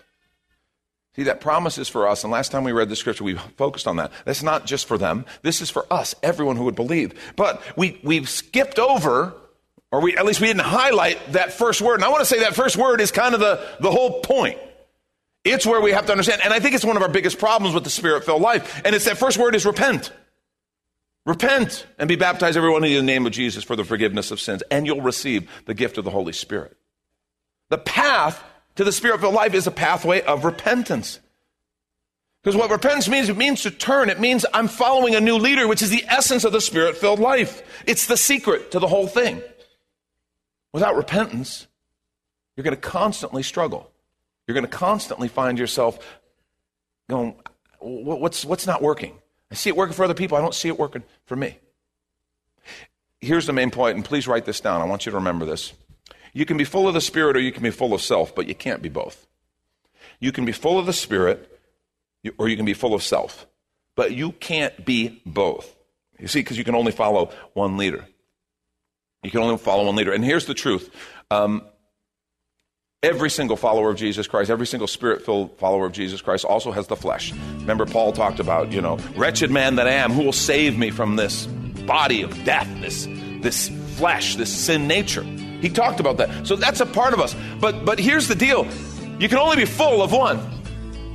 See, 1.16 1.24
that 1.24 1.40
promise 1.40 1.78
is 1.78 1.88
for 1.88 2.08
us. 2.08 2.24
And 2.24 2.32
last 2.32 2.50
time 2.50 2.64
we 2.64 2.72
read 2.72 2.88
the 2.88 2.96
scripture, 2.96 3.22
we 3.22 3.34
focused 3.56 3.86
on 3.86 3.96
that. 3.96 4.10
That's 4.24 4.42
not 4.42 4.66
just 4.66 4.86
for 4.86 4.98
them. 4.98 5.24
This 5.42 5.60
is 5.60 5.70
for 5.70 5.86
us, 5.92 6.14
everyone 6.22 6.56
who 6.56 6.64
would 6.64 6.74
believe. 6.74 7.12
But 7.36 7.62
we, 7.76 8.00
we've 8.02 8.28
skipped 8.28 8.80
over, 8.80 9.32
or 9.92 10.00
we, 10.00 10.16
at 10.16 10.24
least 10.24 10.40
we 10.40 10.48
didn't 10.48 10.62
highlight 10.62 11.32
that 11.32 11.52
first 11.52 11.80
word. 11.80 11.96
And 11.96 12.04
I 12.04 12.08
want 12.08 12.20
to 12.20 12.26
say 12.26 12.40
that 12.40 12.54
first 12.54 12.76
word 12.76 13.00
is 13.00 13.12
kind 13.12 13.32
of 13.32 13.40
the, 13.40 13.64
the 13.80 13.92
whole 13.92 14.22
point. 14.22 14.58
It's 15.44 15.64
where 15.64 15.80
we 15.80 15.92
have 15.92 16.06
to 16.06 16.12
understand. 16.12 16.40
And 16.42 16.52
I 16.52 16.58
think 16.58 16.74
it's 16.74 16.84
one 16.84 16.96
of 16.96 17.02
our 17.02 17.08
biggest 17.08 17.38
problems 17.38 17.74
with 17.74 17.84
the 17.84 17.90
spirit 17.90 18.24
filled 18.24 18.42
life. 18.42 18.82
And 18.84 18.94
it's 18.94 19.04
that 19.04 19.18
first 19.18 19.38
word 19.38 19.54
is 19.54 19.64
repent. 19.64 20.10
Repent 21.26 21.86
and 21.98 22.08
be 22.08 22.16
baptized, 22.16 22.56
everyone, 22.56 22.84
in 22.84 22.92
the 22.92 23.02
name 23.02 23.24
of 23.24 23.32
Jesus 23.32 23.62
for 23.64 23.76
the 23.76 23.84
forgiveness 23.84 24.30
of 24.30 24.40
sins, 24.40 24.62
and 24.70 24.86
you'll 24.86 25.00
receive 25.00 25.48
the 25.64 25.72
gift 25.72 25.96
of 25.96 26.04
the 26.04 26.10
Holy 26.10 26.32
Spirit. 26.32 26.76
The 27.70 27.78
path 27.78 28.42
to 28.76 28.84
the 28.84 28.92
spirit 28.92 29.20
filled 29.20 29.34
life 29.34 29.54
is 29.54 29.66
a 29.66 29.70
pathway 29.70 30.22
of 30.22 30.44
repentance. 30.44 31.20
Because 32.42 32.56
what 32.56 32.70
repentance 32.70 33.08
means, 33.08 33.28
it 33.30 33.36
means 33.36 33.62
to 33.62 33.70
turn. 33.70 34.10
It 34.10 34.20
means 34.20 34.44
I'm 34.52 34.68
following 34.68 35.14
a 35.14 35.20
new 35.20 35.36
leader, 35.36 35.66
which 35.66 35.80
is 35.80 35.88
the 35.88 36.04
essence 36.08 36.44
of 36.44 36.52
the 36.52 36.60
spirit 36.60 36.96
filled 36.96 37.18
life. 37.18 37.62
It's 37.86 38.06
the 38.06 38.18
secret 38.18 38.70
to 38.72 38.78
the 38.78 38.86
whole 38.86 39.06
thing. 39.06 39.42
Without 40.72 40.96
repentance, 40.96 41.66
you're 42.56 42.64
going 42.64 42.76
to 42.76 42.80
constantly 42.80 43.42
struggle. 43.42 43.90
You're 44.46 44.54
going 44.54 44.66
to 44.66 44.70
constantly 44.70 45.28
find 45.28 45.58
yourself 45.58 45.98
going, 47.08 47.34
what's, 47.78 48.44
what's 48.44 48.66
not 48.66 48.82
working? 48.82 49.16
I 49.50 49.54
see 49.54 49.70
it 49.70 49.76
working 49.76 49.94
for 49.94 50.04
other 50.04 50.14
people. 50.14 50.36
I 50.36 50.40
don't 50.40 50.54
see 50.54 50.68
it 50.68 50.78
working 50.78 51.02
for 51.24 51.36
me. 51.36 51.58
Here's 53.20 53.46
the 53.46 53.54
main 53.54 53.70
point, 53.70 53.96
and 53.96 54.04
please 54.04 54.28
write 54.28 54.44
this 54.44 54.60
down. 54.60 54.82
I 54.82 54.84
want 54.84 55.06
you 55.06 55.12
to 55.12 55.16
remember 55.16 55.46
this. 55.46 55.72
You 56.34 56.44
can 56.44 56.56
be 56.56 56.64
full 56.64 56.86
of 56.86 56.94
the 56.94 57.00
Spirit 57.00 57.36
or 57.36 57.40
you 57.40 57.52
can 57.52 57.62
be 57.62 57.70
full 57.70 57.94
of 57.94 58.02
self, 58.02 58.34
but 58.34 58.46
you 58.46 58.54
can't 58.54 58.82
be 58.82 58.88
both. 58.90 59.26
You 60.20 60.32
can 60.32 60.44
be 60.44 60.52
full 60.52 60.78
of 60.78 60.84
the 60.84 60.92
Spirit 60.92 61.58
or 62.38 62.48
you 62.48 62.56
can 62.56 62.66
be 62.66 62.74
full 62.74 62.92
of 62.92 63.02
self, 63.02 63.46
but 63.94 64.12
you 64.12 64.32
can't 64.32 64.84
be 64.84 65.22
both. 65.24 65.74
You 66.18 66.28
see, 66.28 66.40
because 66.40 66.58
you 66.58 66.64
can 66.64 66.74
only 66.74 66.92
follow 66.92 67.30
one 67.54 67.76
leader. 67.76 68.04
You 69.22 69.30
can 69.30 69.40
only 69.40 69.56
follow 69.56 69.86
one 69.86 69.96
leader. 69.96 70.12
And 70.12 70.24
here's 70.24 70.46
the 70.46 70.54
truth 70.54 70.90
um, 71.30 71.62
every 73.02 73.30
single 73.30 73.56
follower 73.56 73.90
of 73.90 73.96
Jesus 73.96 74.26
Christ, 74.26 74.50
every 74.50 74.66
single 74.66 74.88
spirit 74.88 75.24
filled 75.24 75.56
follower 75.58 75.86
of 75.86 75.92
Jesus 75.92 76.20
Christ 76.20 76.44
also 76.44 76.72
has 76.72 76.88
the 76.88 76.96
flesh. 76.96 77.32
Remember, 77.32 77.86
Paul 77.86 78.12
talked 78.12 78.40
about, 78.40 78.72
you 78.72 78.80
know, 78.80 78.98
wretched 79.16 79.50
man 79.50 79.76
that 79.76 79.86
I 79.86 79.92
am, 79.92 80.10
who 80.10 80.24
will 80.24 80.32
save 80.32 80.78
me 80.78 80.90
from 80.90 81.16
this 81.16 81.46
body 81.86 82.22
of 82.22 82.44
death, 82.44 82.68
this, 82.80 83.06
this 83.40 83.68
flesh, 83.96 84.36
this 84.36 84.52
sin 84.52 84.88
nature? 84.88 85.24
He 85.64 85.70
talked 85.70 85.98
about 85.98 86.18
that. 86.18 86.46
So 86.46 86.56
that's 86.56 86.80
a 86.80 86.86
part 86.86 87.14
of 87.14 87.20
us. 87.20 87.34
But 87.58 87.86
but 87.86 87.98
here's 87.98 88.28
the 88.28 88.34
deal. 88.34 88.66
You 89.18 89.30
can 89.30 89.38
only 89.38 89.56
be 89.56 89.64
full 89.64 90.02
of 90.02 90.12
one. 90.12 90.38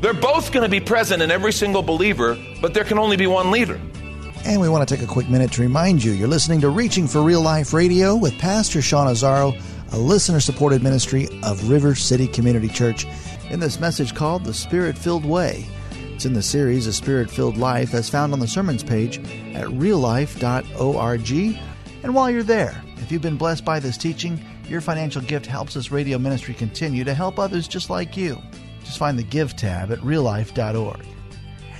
They're 0.01 0.11
both 0.11 0.51
going 0.51 0.63
to 0.63 0.69
be 0.69 0.79
present 0.79 1.21
in 1.21 1.29
every 1.29 1.53
single 1.53 1.83
believer, 1.83 2.35
but 2.59 2.73
there 2.73 2.83
can 2.83 2.97
only 2.97 3.15
be 3.15 3.27
one 3.27 3.51
leader. 3.51 3.79
And 4.45 4.59
we 4.59 4.67
want 4.67 4.87
to 4.87 4.95
take 4.95 5.03
a 5.03 5.07
quick 5.07 5.29
minute 5.29 5.51
to 5.51 5.61
remind 5.61 6.03
you 6.03 6.13
you're 6.13 6.27
listening 6.27 6.61
to 6.61 6.69
Reaching 6.69 7.07
for 7.07 7.21
Real 7.21 7.41
Life 7.41 7.73
Radio 7.73 8.15
with 8.15 8.39
Pastor 8.39 8.81
Sean 8.81 9.05
Azzaro, 9.05 9.53
a 9.91 9.97
listener 9.97 10.39
supported 10.39 10.81
ministry 10.81 11.27
of 11.43 11.69
River 11.69 11.93
City 11.93 12.25
Community 12.25 12.69
Church, 12.69 13.05
in 13.51 13.59
this 13.59 13.79
message 13.79 14.15
called 14.15 14.45
The 14.45 14.53
Spirit 14.53 14.97
Filled 14.97 15.25
Way. 15.25 15.67
It's 15.91 16.25
in 16.25 16.33
the 16.33 16.41
series 16.41 16.87
A 16.87 16.93
Spirit 16.93 17.29
Filled 17.29 17.57
Life 17.57 17.93
as 17.93 18.09
found 18.09 18.33
on 18.33 18.39
the 18.39 18.47
sermons 18.47 18.81
page 18.83 19.19
at 19.53 19.67
reallife.org. 19.67 21.31
And 22.01 22.15
while 22.15 22.31
you're 22.31 22.41
there, 22.41 22.81
if 22.99 23.11
you've 23.11 23.21
been 23.21 23.37
blessed 23.37 23.65
by 23.65 23.79
this 23.79 23.97
teaching, 23.97 24.43
your 24.67 24.81
financial 24.81 25.21
gift 25.21 25.45
helps 25.45 25.73
this 25.73 25.91
radio 25.91 26.17
ministry 26.17 26.53
continue 26.53 27.03
to 27.03 27.13
help 27.13 27.39
others 27.39 27.67
just 27.67 27.89
like 27.89 28.15
you. 28.15 28.37
Just 28.83 28.97
find 28.97 29.17
the 29.17 29.23
Give 29.23 29.55
tab 29.55 29.91
at 29.91 29.99
reallife.org. 29.99 31.05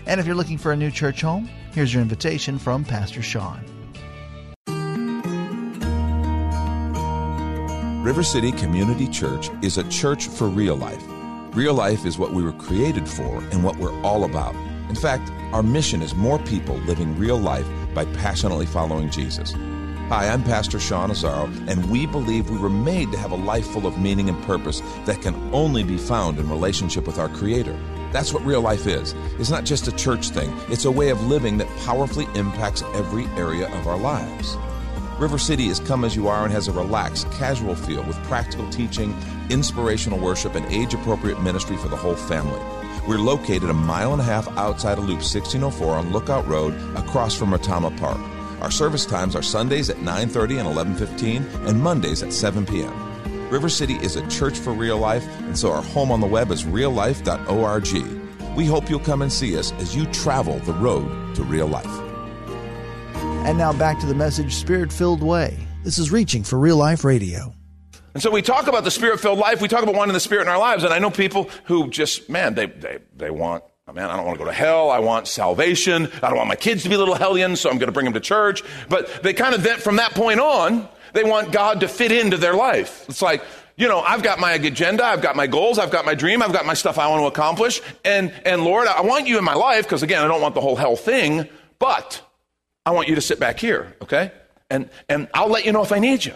And 0.06 0.20
if 0.20 0.26
you're 0.26 0.36
looking 0.36 0.58
for 0.58 0.72
a 0.72 0.76
new 0.76 0.92
church 0.92 1.22
home, 1.22 1.50
here's 1.74 1.94
your 1.94 2.02
invitation 2.02 2.58
from 2.58 2.84
Pastor 2.84 3.22
Sean. 3.22 3.64
River 8.04 8.24
City 8.24 8.52
Community 8.54 9.08
Church 9.08 9.50
is 9.62 9.78
a 9.78 9.88
church 9.90 10.28
for 10.28 10.48
real 10.48 10.76
life. 10.76 11.04
Real 11.54 11.74
life 11.74 12.06
is 12.06 12.18
what 12.18 12.34
we 12.34 12.42
were 12.42 12.54
created 12.54 13.08
for 13.08 13.38
and 13.52 13.64
what 13.64 13.76
we're 13.78 14.00
all 14.04 14.24
about. 14.24 14.56
In 14.90 14.96
fact, 14.96 15.30
our 15.54 15.62
mission 15.62 16.02
is 16.02 16.16
more 16.16 16.40
people 16.40 16.78
living 16.78 17.18
real 17.18 17.38
life 17.38 17.68
by 17.94 18.06
passionately 18.06 18.66
following 18.66 19.12
Jesus. 19.12 19.54
Hi, 20.10 20.28
I'm 20.28 20.44
Pastor 20.44 20.80
Sean 20.80 21.12
Azzaro, 21.12 21.46
and 21.70 21.88
we 21.92 22.08
believe 22.08 22.50
we 22.50 22.58
were 22.58 22.68
made 22.68 23.12
to 23.12 23.18
have 23.20 23.30
a 23.30 23.36
life 23.36 23.68
full 23.68 23.86
of 23.86 24.00
meaning 24.00 24.28
and 24.28 24.44
purpose 24.44 24.82
that 25.06 25.22
can 25.22 25.36
only 25.54 25.84
be 25.84 25.98
found 25.98 26.40
in 26.40 26.50
relationship 26.50 27.06
with 27.06 27.20
our 27.20 27.30
Creator. 27.30 27.78
That's 28.12 28.34
what 28.34 28.44
real 28.44 28.62
life 28.62 28.88
is. 28.88 29.14
It's 29.38 29.52
not 29.52 29.66
just 29.66 29.88
a 29.88 29.92
church 29.92 30.30
thing, 30.30 30.52
it's 30.68 30.86
a 30.86 30.92
way 30.92 31.10
of 31.10 31.28
living 31.28 31.60
that 31.60 31.68
powerfully 31.86 32.26
impacts 32.34 32.82
every 32.96 33.26
area 33.38 33.72
of 33.78 33.86
our 33.86 34.00
lives. 34.00 34.58
River 35.20 35.38
City 35.38 35.68
is 35.68 35.80
come 35.80 36.04
as 36.04 36.16
you 36.16 36.28
are 36.28 36.44
and 36.44 36.52
has 36.52 36.68
a 36.68 36.72
relaxed, 36.72 37.32
casual 37.34 37.76
feel 37.76 38.02
with 38.02 38.18
practical 38.24 38.68
teaching, 38.72 39.16
inspirational 39.52 40.18
worship, 40.18 40.56
and 40.56 40.66
age 40.74 40.96
appropriate 40.96 41.40
ministry 41.44 41.78
for 41.78 41.88
the 41.88 41.96
whole 41.96 42.16
family. 42.16 42.60
We're 43.08 43.20
located 43.20 43.70
a 43.70 43.74
mile 43.74 44.14
and 44.14 44.22
a 44.24 44.26
half 44.26 44.48
outside 44.58 44.98
of 44.98 45.04
Loop 45.04 45.20
1604 45.20 45.94
on 45.94 46.12
Lookout 46.12 46.48
Road 46.48 46.74
across 46.98 47.36
from 47.36 47.52
Retama 47.52 47.96
Park. 48.00 48.20
Our 48.62 48.72
service 48.72 49.06
times 49.06 49.36
are 49.36 49.42
Sundays 49.42 49.90
at 49.90 49.98
9:30 49.98 50.60
and 50.60 50.68
11:15 50.68 51.68
and 51.68 51.82
Mondays 51.82 52.24
at 52.24 52.34
7 52.34 52.66
p.m. 52.66 52.94
River 53.50 53.70
City 53.70 53.96
is 53.96 54.16
a 54.16 54.28
church 54.28 54.58
for 54.58 54.74
real 54.74 54.98
life, 54.98 55.26
and 55.40 55.58
so 55.58 55.72
our 55.72 55.82
home 55.82 56.12
on 56.12 56.20
the 56.20 56.28
web 56.28 56.52
is 56.52 56.64
reallife.org. 56.64 58.56
We 58.56 58.66
hope 58.66 58.90
you'll 58.90 59.00
come 59.00 59.22
and 59.22 59.32
see 59.32 59.58
us 59.58 59.72
as 59.74 59.96
you 59.96 60.06
travel 60.08 60.60
the 60.60 60.74
road 60.74 61.36
to 61.36 61.44
real 61.44 61.68
life. 61.68 61.86
And 63.46 63.58
now 63.58 63.74
back 63.74 64.00
to 64.02 64.06
the 64.06 64.14
message 64.14 64.54
Spirit 64.54 64.92
Filled 64.92 65.24
Way. 65.24 65.58
This 65.84 65.98
is 65.98 66.12
Reaching 66.12 66.44
for 66.44 66.60
Real 66.60 66.78
Life 66.78 67.04
Radio. 67.04 67.54
And 68.14 68.22
so 68.22 68.30
we 68.30 68.42
talk 68.42 68.68
about 68.68 68.84
the 68.84 68.92
spirit 68.92 69.20
filled 69.20 69.40
life, 69.40 69.62
we 69.62 69.68
talk 69.68 69.84
about 69.84 69.96
wanting 69.96 70.14
the 70.14 70.20
spirit 70.20 70.42
in 70.42 70.48
our 70.50 70.60
lives, 70.60 70.84
and 70.84 70.94
I 70.94 71.00
know 71.00 71.10
people 71.10 71.50
who 71.66 71.90
just, 71.90 72.30
man, 72.30 72.56
they, 72.56 72.66
they, 72.66 73.00
they 73.16 73.30
want 73.30 73.64
Oh, 73.90 73.94
man, 73.94 74.08
I 74.08 74.16
don't 74.16 74.26
want 74.28 74.38
to 74.38 74.46
go 74.46 74.52
to 74.52 74.56
hell. 74.56 74.92
I 74.92 75.00
want 75.00 75.28
salvation. 75.28 76.12
I 76.22 76.28
don't 76.28 76.36
want 76.36 76.48
my 76.48 76.56
kids 76.56 76.84
to 76.84 76.90
be 76.90 76.96
little 76.96 77.16
hellions, 77.16 77.60
so 77.60 77.72
I'm 77.72 77.80
going 77.80 77.88
to 77.88 77.92
bring 77.92 78.04
them 78.04 78.14
to 78.14 78.20
church. 78.20 78.62
But 78.88 79.24
they 79.24 79.34
kind 79.34 79.56
of, 79.56 79.66
from 79.82 79.96
that 79.96 80.12
point 80.12 80.40
on, 80.40 80.88
they 81.14 81.24
want 81.24 81.52
God 81.52 81.80
to 81.80 81.88
fit 81.88 82.12
into 82.12 82.38
their 82.38 82.54
life. 82.54 83.06
It's 83.10 83.24
like, 83.24 83.44
you 83.78 83.88
know, 83.88 84.02
I've 84.02 84.22
got 84.22 84.40
my 84.40 84.52
agenda, 84.52 85.04
I've 85.04 85.24
got 85.24 85.36
my 85.36 85.48
goals, 85.48 85.80
I've 85.80 85.90
got 85.90 86.06
my 86.06 86.14
dream, 86.14 86.44
I've 86.44 86.54
got 86.54 86.68
my 86.68 86.76
stuff 86.76 87.00
I 87.00 87.08
want 87.08 87.24
to 87.24 87.28
accomplish. 87.28 87.82
And, 88.06 88.32
and 88.46 88.64
Lord, 88.64 88.88
I 88.88 89.02
want 89.02 89.26
you 89.26 89.40
in 89.40 89.44
my 89.44 89.56
life, 89.56 89.86
because 89.86 90.04
again, 90.04 90.24
I 90.24 90.28
don't 90.28 90.42
want 90.42 90.54
the 90.54 90.62
whole 90.62 90.76
hell 90.76 90.96
thing, 90.96 91.50
but 91.80 92.22
I 92.86 92.92
want 92.92 93.08
you 93.08 93.16
to 93.16 93.22
sit 93.22 93.40
back 93.40 93.60
here, 93.60 93.96
okay? 94.04 94.32
And, 94.70 94.92
and 95.08 95.28
I'll 95.34 95.50
let 95.50 95.66
you 95.66 95.72
know 95.72 95.82
if 95.82 95.92
I 95.92 95.98
need 95.98 96.26
you. 96.26 96.36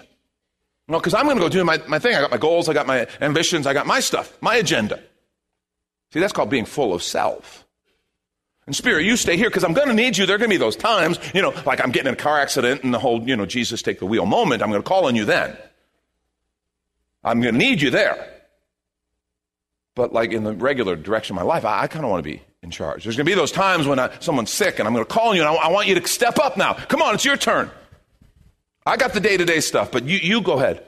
No, 0.87 0.97
because 0.97 1.13
I'm 1.13 1.25
going 1.25 1.37
to 1.37 1.43
go 1.43 1.49
do 1.49 1.63
my, 1.63 1.79
my 1.87 1.99
thing. 1.99 2.15
I 2.15 2.21
got 2.21 2.31
my 2.31 2.37
goals, 2.37 2.67
I 2.67 2.73
got 2.73 2.87
my 2.87 3.05
ambitions, 3.21 3.67
I 3.67 3.73
got 3.73 3.85
my 3.85 3.99
stuff, 3.99 4.35
my 4.41 4.55
agenda. 4.55 4.99
See, 6.13 6.19
that's 6.19 6.31
called 6.31 6.51
being 6.51 6.65
full 6.65 6.93
of 6.93 7.01
self. 7.01 7.65
And 8.67 8.75
Spirit, 8.75 9.03
you 9.03 9.17
stay 9.17 9.35
here 9.35 9.49
because 9.49 9.63
I'm 9.63 9.73
going 9.73 9.87
to 9.87 9.95
need 9.95 10.15
you. 10.15 10.27
There 10.27 10.35
are 10.35 10.37
going 10.37 10.49
to 10.49 10.53
be 10.53 10.59
those 10.59 10.75
times, 10.75 11.19
you 11.33 11.41
know, 11.41 11.53
like 11.65 11.81
I'm 11.83 11.91
getting 11.91 12.09
in 12.09 12.13
a 12.13 12.17
car 12.17 12.39
accident 12.39 12.83
and 12.83 12.93
the 12.93 12.99
whole, 12.99 13.27
you 13.27 13.35
know, 13.35 13.47
Jesus 13.47 13.81
take 13.81 13.97
the 13.97 14.05
wheel 14.05 14.27
moment. 14.27 14.61
I'm 14.61 14.69
going 14.69 14.81
to 14.81 14.87
call 14.87 15.07
on 15.07 15.15
you 15.15 15.25
then. 15.25 15.57
I'm 17.23 17.41
going 17.41 17.55
to 17.55 17.57
need 17.57 17.81
you 17.81 17.89
there. 17.89 18.29
But 19.95 20.13
like 20.13 20.31
in 20.31 20.43
the 20.43 20.53
regular 20.53 20.95
direction 20.95 21.35
of 21.35 21.43
my 21.43 21.47
life, 21.47 21.65
I, 21.65 21.81
I 21.81 21.87
kind 21.87 22.05
of 22.05 22.11
want 22.11 22.23
to 22.23 22.29
be 22.29 22.43
in 22.61 22.69
charge. 22.69 23.03
There's 23.03 23.17
going 23.17 23.25
to 23.25 23.31
be 23.31 23.35
those 23.35 23.51
times 23.51 23.87
when 23.87 23.97
I, 23.97 24.15
someone's 24.19 24.51
sick 24.51 24.77
and 24.77 24.87
I'm 24.87 24.93
going 24.93 25.05
to 25.05 25.11
call 25.11 25.29
on 25.29 25.35
you 25.35 25.41
and 25.41 25.49
I, 25.49 25.53
I 25.55 25.71
want 25.71 25.87
you 25.87 25.99
to 25.99 26.07
step 26.07 26.37
up 26.37 26.57
now. 26.57 26.73
Come 26.73 27.01
on, 27.01 27.15
it's 27.15 27.25
your 27.25 27.37
turn. 27.37 27.71
I 28.85 28.97
got 28.97 29.13
the 29.13 29.19
day 29.19 29.35
to 29.35 29.45
day 29.45 29.61
stuff, 29.61 29.91
but 29.91 30.03
you, 30.03 30.19
you 30.19 30.41
go 30.41 30.59
ahead. 30.59 30.85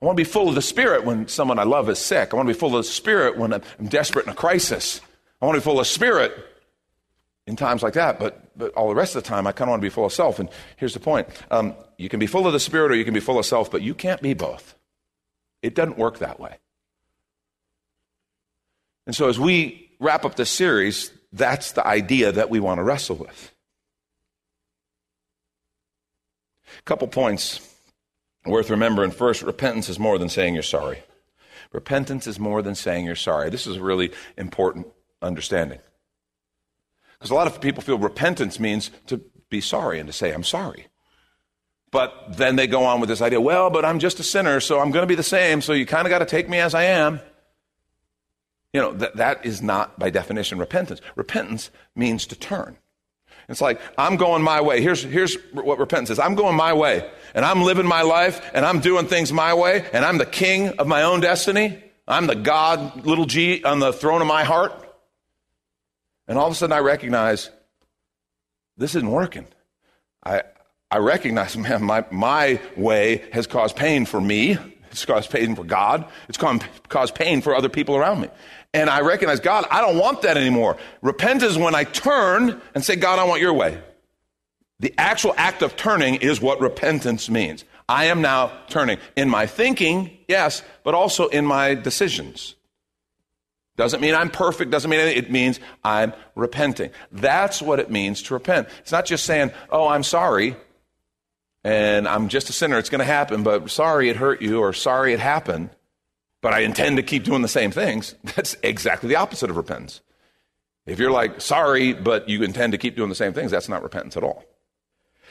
I 0.00 0.04
want 0.04 0.16
to 0.16 0.20
be 0.20 0.28
full 0.28 0.48
of 0.48 0.54
the 0.54 0.62
Spirit 0.62 1.04
when 1.04 1.26
someone 1.26 1.58
I 1.58 1.62
love 1.62 1.88
is 1.88 1.98
sick. 1.98 2.32
I 2.32 2.36
want 2.36 2.48
to 2.48 2.54
be 2.54 2.58
full 2.58 2.76
of 2.76 2.84
the 2.84 2.90
Spirit 2.90 3.38
when 3.38 3.54
I'm 3.54 3.62
desperate 3.88 4.26
in 4.26 4.32
a 4.32 4.34
crisis. 4.34 5.00
I 5.40 5.46
want 5.46 5.56
to 5.56 5.60
be 5.60 5.64
full 5.64 5.80
of 5.80 5.86
the 5.86 5.90
Spirit 5.90 6.32
in 7.46 7.56
times 7.56 7.82
like 7.82 7.94
that, 7.94 8.18
but, 8.18 8.50
but 8.56 8.74
all 8.74 8.88
the 8.88 8.94
rest 8.94 9.16
of 9.16 9.22
the 9.22 9.28
time, 9.28 9.46
I 9.46 9.52
kind 9.52 9.68
of 9.68 9.72
want 9.72 9.80
to 9.80 9.86
be 9.86 9.90
full 9.90 10.04
of 10.04 10.12
self. 10.12 10.38
And 10.38 10.50
here's 10.76 10.94
the 10.94 11.00
point 11.00 11.28
um, 11.50 11.74
you 11.96 12.08
can 12.08 12.20
be 12.20 12.26
full 12.26 12.46
of 12.46 12.52
the 12.52 12.60
Spirit 12.60 12.92
or 12.92 12.94
you 12.94 13.04
can 13.04 13.14
be 13.14 13.20
full 13.20 13.38
of 13.38 13.46
self, 13.46 13.70
but 13.70 13.80
you 13.82 13.94
can't 13.94 14.20
be 14.20 14.34
both. 14.34 14.74
It 15.62 15.74
doesn't 15.74 15.96
work 15.96 16.18
that 16.18 16.38
way. 16.38 16.58
And 19.06 19.14
so, 19.14 19.28
as 19.28 19.38
we 19.38 19.90
wrap 19.98 20.24
up 20.24 20.34
this 20.34 20.50
series, 20.50 21.10
that's 21.32 21.72
the 21.72 21.86
idea 21.86 22.32
that 22.32 22.50
we 22.50 22.60
want 22.60 22.78
to 22.78 22.82
wrestle 22.82 23.16
with. 23.16 23.52
A 26.78 26.82
couple 26.82 27.08
points 27.08 27.75
worth 28.46 28.70
remembering. 28.70 29.10
First, 29.10 29.42
repentance 29.42 29.88
is 29.88 29.98
more 29.98 30.18
than 30.18 30.28
saying 30.28 30.54
you're 30.54 30.62
sorry. 30.62 31.02
Repentance 31.72 32.26
is 32.26 32.38
more 32.38 32.62
than 32.62 32.74
saying 32.74 33.04
you're 33.04 33.14
sorry. 33.14 33.50
This 33.50 33.66
is 33.66 33.76
a 33.76 33.82
really 33.82 34.12
important 34.36 34.86
understanding. 35.20 35.80
Because 37.18 37.30
a 37.30 37.34
lot 37.34 37.46
of 37.46 37.60
people 37.60 37.82
feel 37.82 37.98
repentance 37.98 38.60
means 38.60 38.90
to 39.06 39.20
be 39.48 39.60
sorry 39.60 39.98
and 39.98 40.06
to 40.06 40.12
say, 40.12 40.32
I'm 40.32 40.44
sorry. 40.44 40.86
But 41.90 42.36
then 42.36 42.56
they 42.56 42.66
go 42.66 42.84
on 42.84 43.00
with 43.00 43.08
this 43.08 43.22
idea, 43.22 43.40
well, 43.40 43.70
but 43.70 43.84
I'm 43.84 43.98
just 43.98 44.20
a 44.20 44.22
sinner, 44.22 44.60
so 44.60 44.80
I'm 44.80 44.90
going 44.90 45.02
to 45.02 45.06
be 45.06 45.14
the 45.14 45.22
same, 45.22 45.62
so 45.62 45.72
you 45.72 45.86
kind 45.86 46.06
of 46.06 46.10
got 46.10 46.18
to 46.18 46.26
take 46.26 46.48
me 46.48 46.58
as 46.58 46.74
I 46.74 46.84
am. 46.84 47.20
You 48.72 48.80
know, 48.82 48.92
that, 48.92 49.16
that 49.16 49.46
is 49.46 49.62
not 49.62 49.98
by 49.98 50.10
definition 50.10 50.58
repentance. 50.58 51.00
Repentance 51.14 51.70
means 51.94 52.26
to 52.26 52.36
turn. 52.36 52.76
It's 53.48 53.60
like, 53.60 53.80
I'm 53.96 54.16
going 54.16 54.42
my 54.42 54.60
way. 54.60 54.80
Here's, 54.80 55.02
here's 55.02 55.36
what 55.52 55.78
repentance 55.78 56.10
is. 56.10 56.18
I'm 56.18 56.34
going 56.34 56.56
my 56.56 56.72
way, 56.72 57.08
and 57.34 57.44
I'm 57.44 57.62
living 57.62 57.86
my 57.86 58.02
life, 58.02 58.44
and 58.52 58.64
I'm 58.66 58.80
doing 58.80 59.06
things 59.06 59.32
my 59.32 59.54
way, 59.54 59.88
and 59.92 60.04
I'm 60.04 60.18
the 60.18 60.26
king 60.26 60.70
of 60.78 60.86
my 60.86 61.02
own 61.02 61.20
destiny. 61.20 61.82
I'm 62.08 62.26
the 62.26 62.34
God, 62.34 63.06
little 63.06 63.26
g, 63.26 63.62
on 63.64 63.78
the 63.78 63.92
throne 63.92 64.20
of 64.20 64.26
my 64.26 64.44
heart. 64.44 64.72
And 66.28 66.38
all 66.38 66.46
of 66.46 66.52
a 66.52 66.56
sudden 66.56 66.72
I 66.72 66.80
recognize 66.80 67.50
this 68.76 68.94
isn't 68.94 69.10
working. 69.10 69.46
I, 70.24 70.42
I 70.90 70.98
recognize, 70.98 71.56
man, 71.56 71.84
my, 71.84 72.04
my 72.10 72.60
way 72.76 73.24
has 73.32 73.46
caused 73.46 73.76
pain 73.76 74.06
for 74.06 74.20
me. 74.20 74.58
It's 74.90 75.04
caused 75.04 75.30
pain 75.30 75.54
for 75.54 75.64
God. 75.64 76.06
It's 76.28 76.38
caused 76.38 77.14
pain 77.14 77.42
for 77.42 77.54
other 77.54 77.68
people 77.68 77.96
around 77.96 78.22
me. 78.22 78.28
And 78.76 78.90
I 78.90 79.00
recognize, 79.00 79.40
God, 79.40 79.64
I 79.70 79.80
don't 79.80 79.96
want 79.96 80.20
that 80.22 80.36
anymore. 80.36 80.76
Repentance 81.00 81.52
is 81.52 81.58
when 81.58 81.74
I 81.74 81.84
turn 81.84 82.60
and 82.74 82.84
say, 82.84 82.94
God, 82.94 83.18
I 83.18 83.24
want 83.24 83.40
your 83.40 83.54
way. 83.54 83.80
The 84.80 84.92
actual 84.98 85.32
act 85.38 85.62
of 85.62 85.76
turning 85.76 86.16
is 86.16 86.42
what 86.42 86.60
repentance 86.60 87.30
means. 87.30 87.64
I 87.88 88.06
am 88.06 88.20
now 88.20 88.52
turning 88.68 88.98
in 89.16 89.30
my 89.30 89.46
thinking, 89.46 90.10
yes, 90.28 90.62
but 90.82 90.92
also 90.92 91.28
in 91.28 91.46
my 91.46 91.74
decisions. 91.74 92.54
Doesn't 93.76 94.02
mean 94.02 94.14
I'm 94.14 94.28
perfect, 94.28 94.70
doesn't 94.70 94.90
mean 94.90 95.00
anything. 95.00 95.24
It 95.24 95.30
means 95.30 95.58
I'm 95.82 96.12
repenting. 96.34 96.90
That's 97.10 97.62
what 97.62 97.80
it 97.80 97.90
means 97.90 98.20
to 98.24 98.34
repent. 98.34 98.68
It's 98.80 98.92
not 98.92 99.06
just 99.06 99.24
saying, 99.24 99.52
oh, 99.70 99.88
I'm 99.88 100.02
sorry 100.02 100.54
and 101.64 102.06
I'm 102.06 102.28
just 102.28 102.50
a 102.50 102.52
sinner, 102.52 102.78
it's 102.78 102.90
going 102.90 102.98
to 102.98 103.06
happen, 103.06 103.42
but 103.42 103.70
sorry 103.70 104.10
it 104.10 104.16
hurt 104.16 104.42
you 104.42 104.60
or 104.60 104.74
sorry 104.74 105.14
it 105.14 105.20
happened, 105.20 105.70
but 106.46 106.54
I 106.54 106.60
intend 106.60 106.96
to 106.96 107.02
keep 107.02 107.24
doing 107.24 107.42
the 107.42 107.48
same 107.48 107.72
things. 107.72 108.14
That's 108.36 108.56
exactly 108.62 109.08
the 109.08 109.16
opposite 109.16 109.50
of 109.50 109.56
repentance. 109.56 110.00
If 110.86 111.00
you're 111.00 111.10
like, 111.10 111.40
sorry, 111.40 111.92
but 111.92 112.28
you 112.28 112.44
intend 112.44 112.70
to 112.70 112.78
keep 112.78 112.94
doing 112.94 113.08
the 113.08 113.16
same 113.16 113.32
things, 113.32 113.50
that's 113.50 113.68
not 113.68 113.82
repentance 113.82 114.16
at 114.16 114.22
all. 114.22 114.44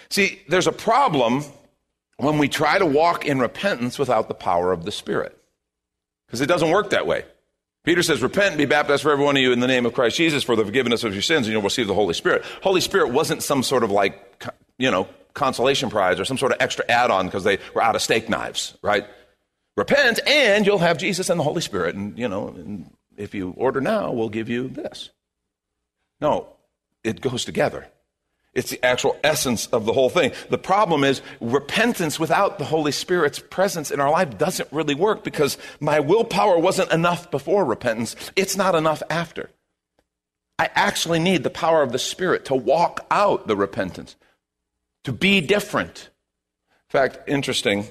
See, 0.10 0.42
there's 0.50 0.68
a 0.68 0.74
problem 0.74 1.46
when 2.18 2.38
we 2.38 2.50
try 2.50 2.78
to 2.80 2.86
walk 2.86 3.26
in 3.26 3.40
repentance 3.40 3.98
without 3.98 4.28
the 4.28 4.34
power 4.34 4.74
of 4.74 4.84
the 4.84 4.92
Spirit. 4.92 5.42
Because 6.28 6.42
it 6.42 6.48
doesn't 6.48 6.70
work 6.70 6.90
that 6.90 7.08
way. 7.08 7.24
Peter 7.86 8.04
says, 8.04 8.22
Repent 8.22 8.50
and 8.50 8.58
be 8.58 8.66
baptized 8.66 9.02
for 9.02 9.14
every 9.14 9.24
one 9.24 9.38
of 9.38 9.42
you 9.42 9.54
in 9.54 9.62
the 9.62 9.68
name 9.68 9.86
of 9.86 9.94
Christ 9.94 10.18
Jesus 10.18 10.44
for 10.44 10.58
the 10.58 10.66
forgiveness 10.66 11.06
of 11.06 11.14
your 11.14 11.22
sins, 11.22 11.48
and 11.48 11.54
you'll 11.54 11.62
receive 11.62 11.88
the 11.88 11.94
Holy 11.94 12.14
Spirit. 12.14 12.44
Holy 12.62 12.82
Spirit 12.82 13.14
wasn't 13.14 13.42
some 13.42 13.64
sort 13.64 13.86
of 13.86 13.90
like, 13.92 14.46
you 14.78 14.92
know, 14.92 15.08
consolation 15.34 15.90
prize 15.90 16.20
or 16.20 16.26
some 16.26 16.38
sort 16.38 16.52
of 16.52 16.58
extra 16.60 16.84
add 16.90 17.10
on 17.10 17.28
because 17.28 17.46
they 17.46 17.60
were 17.74 17.82
out 17.82 17.96
of 17.96 18.02
steak 18.02 18.28
knives, 18.28 18.78
right? 18.82 19.06
Repent 19.76 20.20
and 20.26 20.66
you'll 20.66 20.78
have 20.78 20.98
Jesus 20.98 21.30
and 21.30 21.40
the 21.40 21.44
Holy 21.44 21.62
Spirit. 21.62 21.96
And, 21.96 22.18
you 22.18 22.28
know, 22.28 22.48
and 22.50 22.92
if 23.18 23.34
you 23.36 23.54
order 23.58 23.82
now, 23.82 24.12
we'll 24.12 24.30
give 24.30 24.50
you 24.50 24.68
this. 24.68 25.10
No, 26.22 26.48
it 27.04 27.22
goes 27.22 27.46
together. 27.46 27.88
It's 28.54 28.70
the 28.70 28.84
actual 28.86 29.18
essence 29.22 29.68
of 29.68 29.86
the 29.86 29.92
whole 29.92 30.10
thing. 30.10 30.32
The 30.50 30.58
problem 30.58 31.04
is 31.04 31.22
repentance 31.42 32.18
without 32.18 32.58
the 32.58 32.64
Holy 32.64 32.94
Spirit's 32.94 33.38
presence 33.38 33.92
in 33.92 34.00
our 34.00 34.10
life 34.10 34.38
doesn't 34.38 34.72
really 34.72 34.96
work 34.96 35.26
because 35.26 35.58
my 35.82 36.00
willpower 36.00 36.58
wasn't 36.58 36.94
enough 36.94 37.30
before 37.30 37.66
repentance. 37.66 38.16
It's 38.38 38.56
not 38.56 38.74
enough 38.74 39.04
after. 39.10 39.50
I 40.58 40.70
actually 40.74 41.20
need 41.20 41.44
the 41.44 41.50
power 41.50 41.82
of 41.82 41.92
the 41.92 42.00
Spirit 42.00 42.46
to 42.46 42.56
walk 42.56 43.06
out 43.12 43.46
the 43.46 43.58
repentance, 43.58 44.16
to 45.04 45.12
be 45.12 45.42
different. 45.42 46.10
In 46.88 46.92
fact, 46.92 47.20
interesting, 47.28 47.90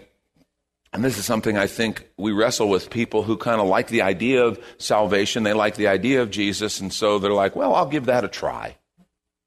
and 0.94 1.04
this 1.04 1.18
is 1.18 1.24
something 1.24 1.58
I 1.58 1.66
think 1.66 2.08
we 2.16 2.30
wrestle 2.30 2.68
with 2.68 2.88
people 2.88 3.24
who 3.24 3.36
kind 3.36 3.60
of 3.60 3.66
like 3.66 3.88
the 3.88 4.02
idea 4.02 4.44
of 4.44 4.64
salvation. 4.78 5.42
They 5.42 5.52
like 5.52 5.74
the 5.74 5.88
idea 5.88 6.22
of 6.22 6.30
Jesus, 6.30 6.78
and 6.78 6.92
so 6.92 7.18
they're 7.18 7.32
like, 7.32 7.56
well, 7.56 7.74
I'll 7.74 7.88
give 7.88 8.06
that 8.06 8.24
a 8.24 8.28
try. 8.28 8.76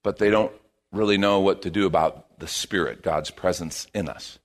But 0.04 0.18
they 0.18 0.30
don't 0.30 0.52
really 0.92 1.18
know 1.18 1.40
what 1.40 1.62
to 1.62 1.70
do 1.70 1.86
about 1.86 2.38
the 2.40 2.50
Spirit, 2.50 3.02
God's 3.02 3.32
presence 3.32 3.88
in 3.94 4.10
us. 4.10 4.40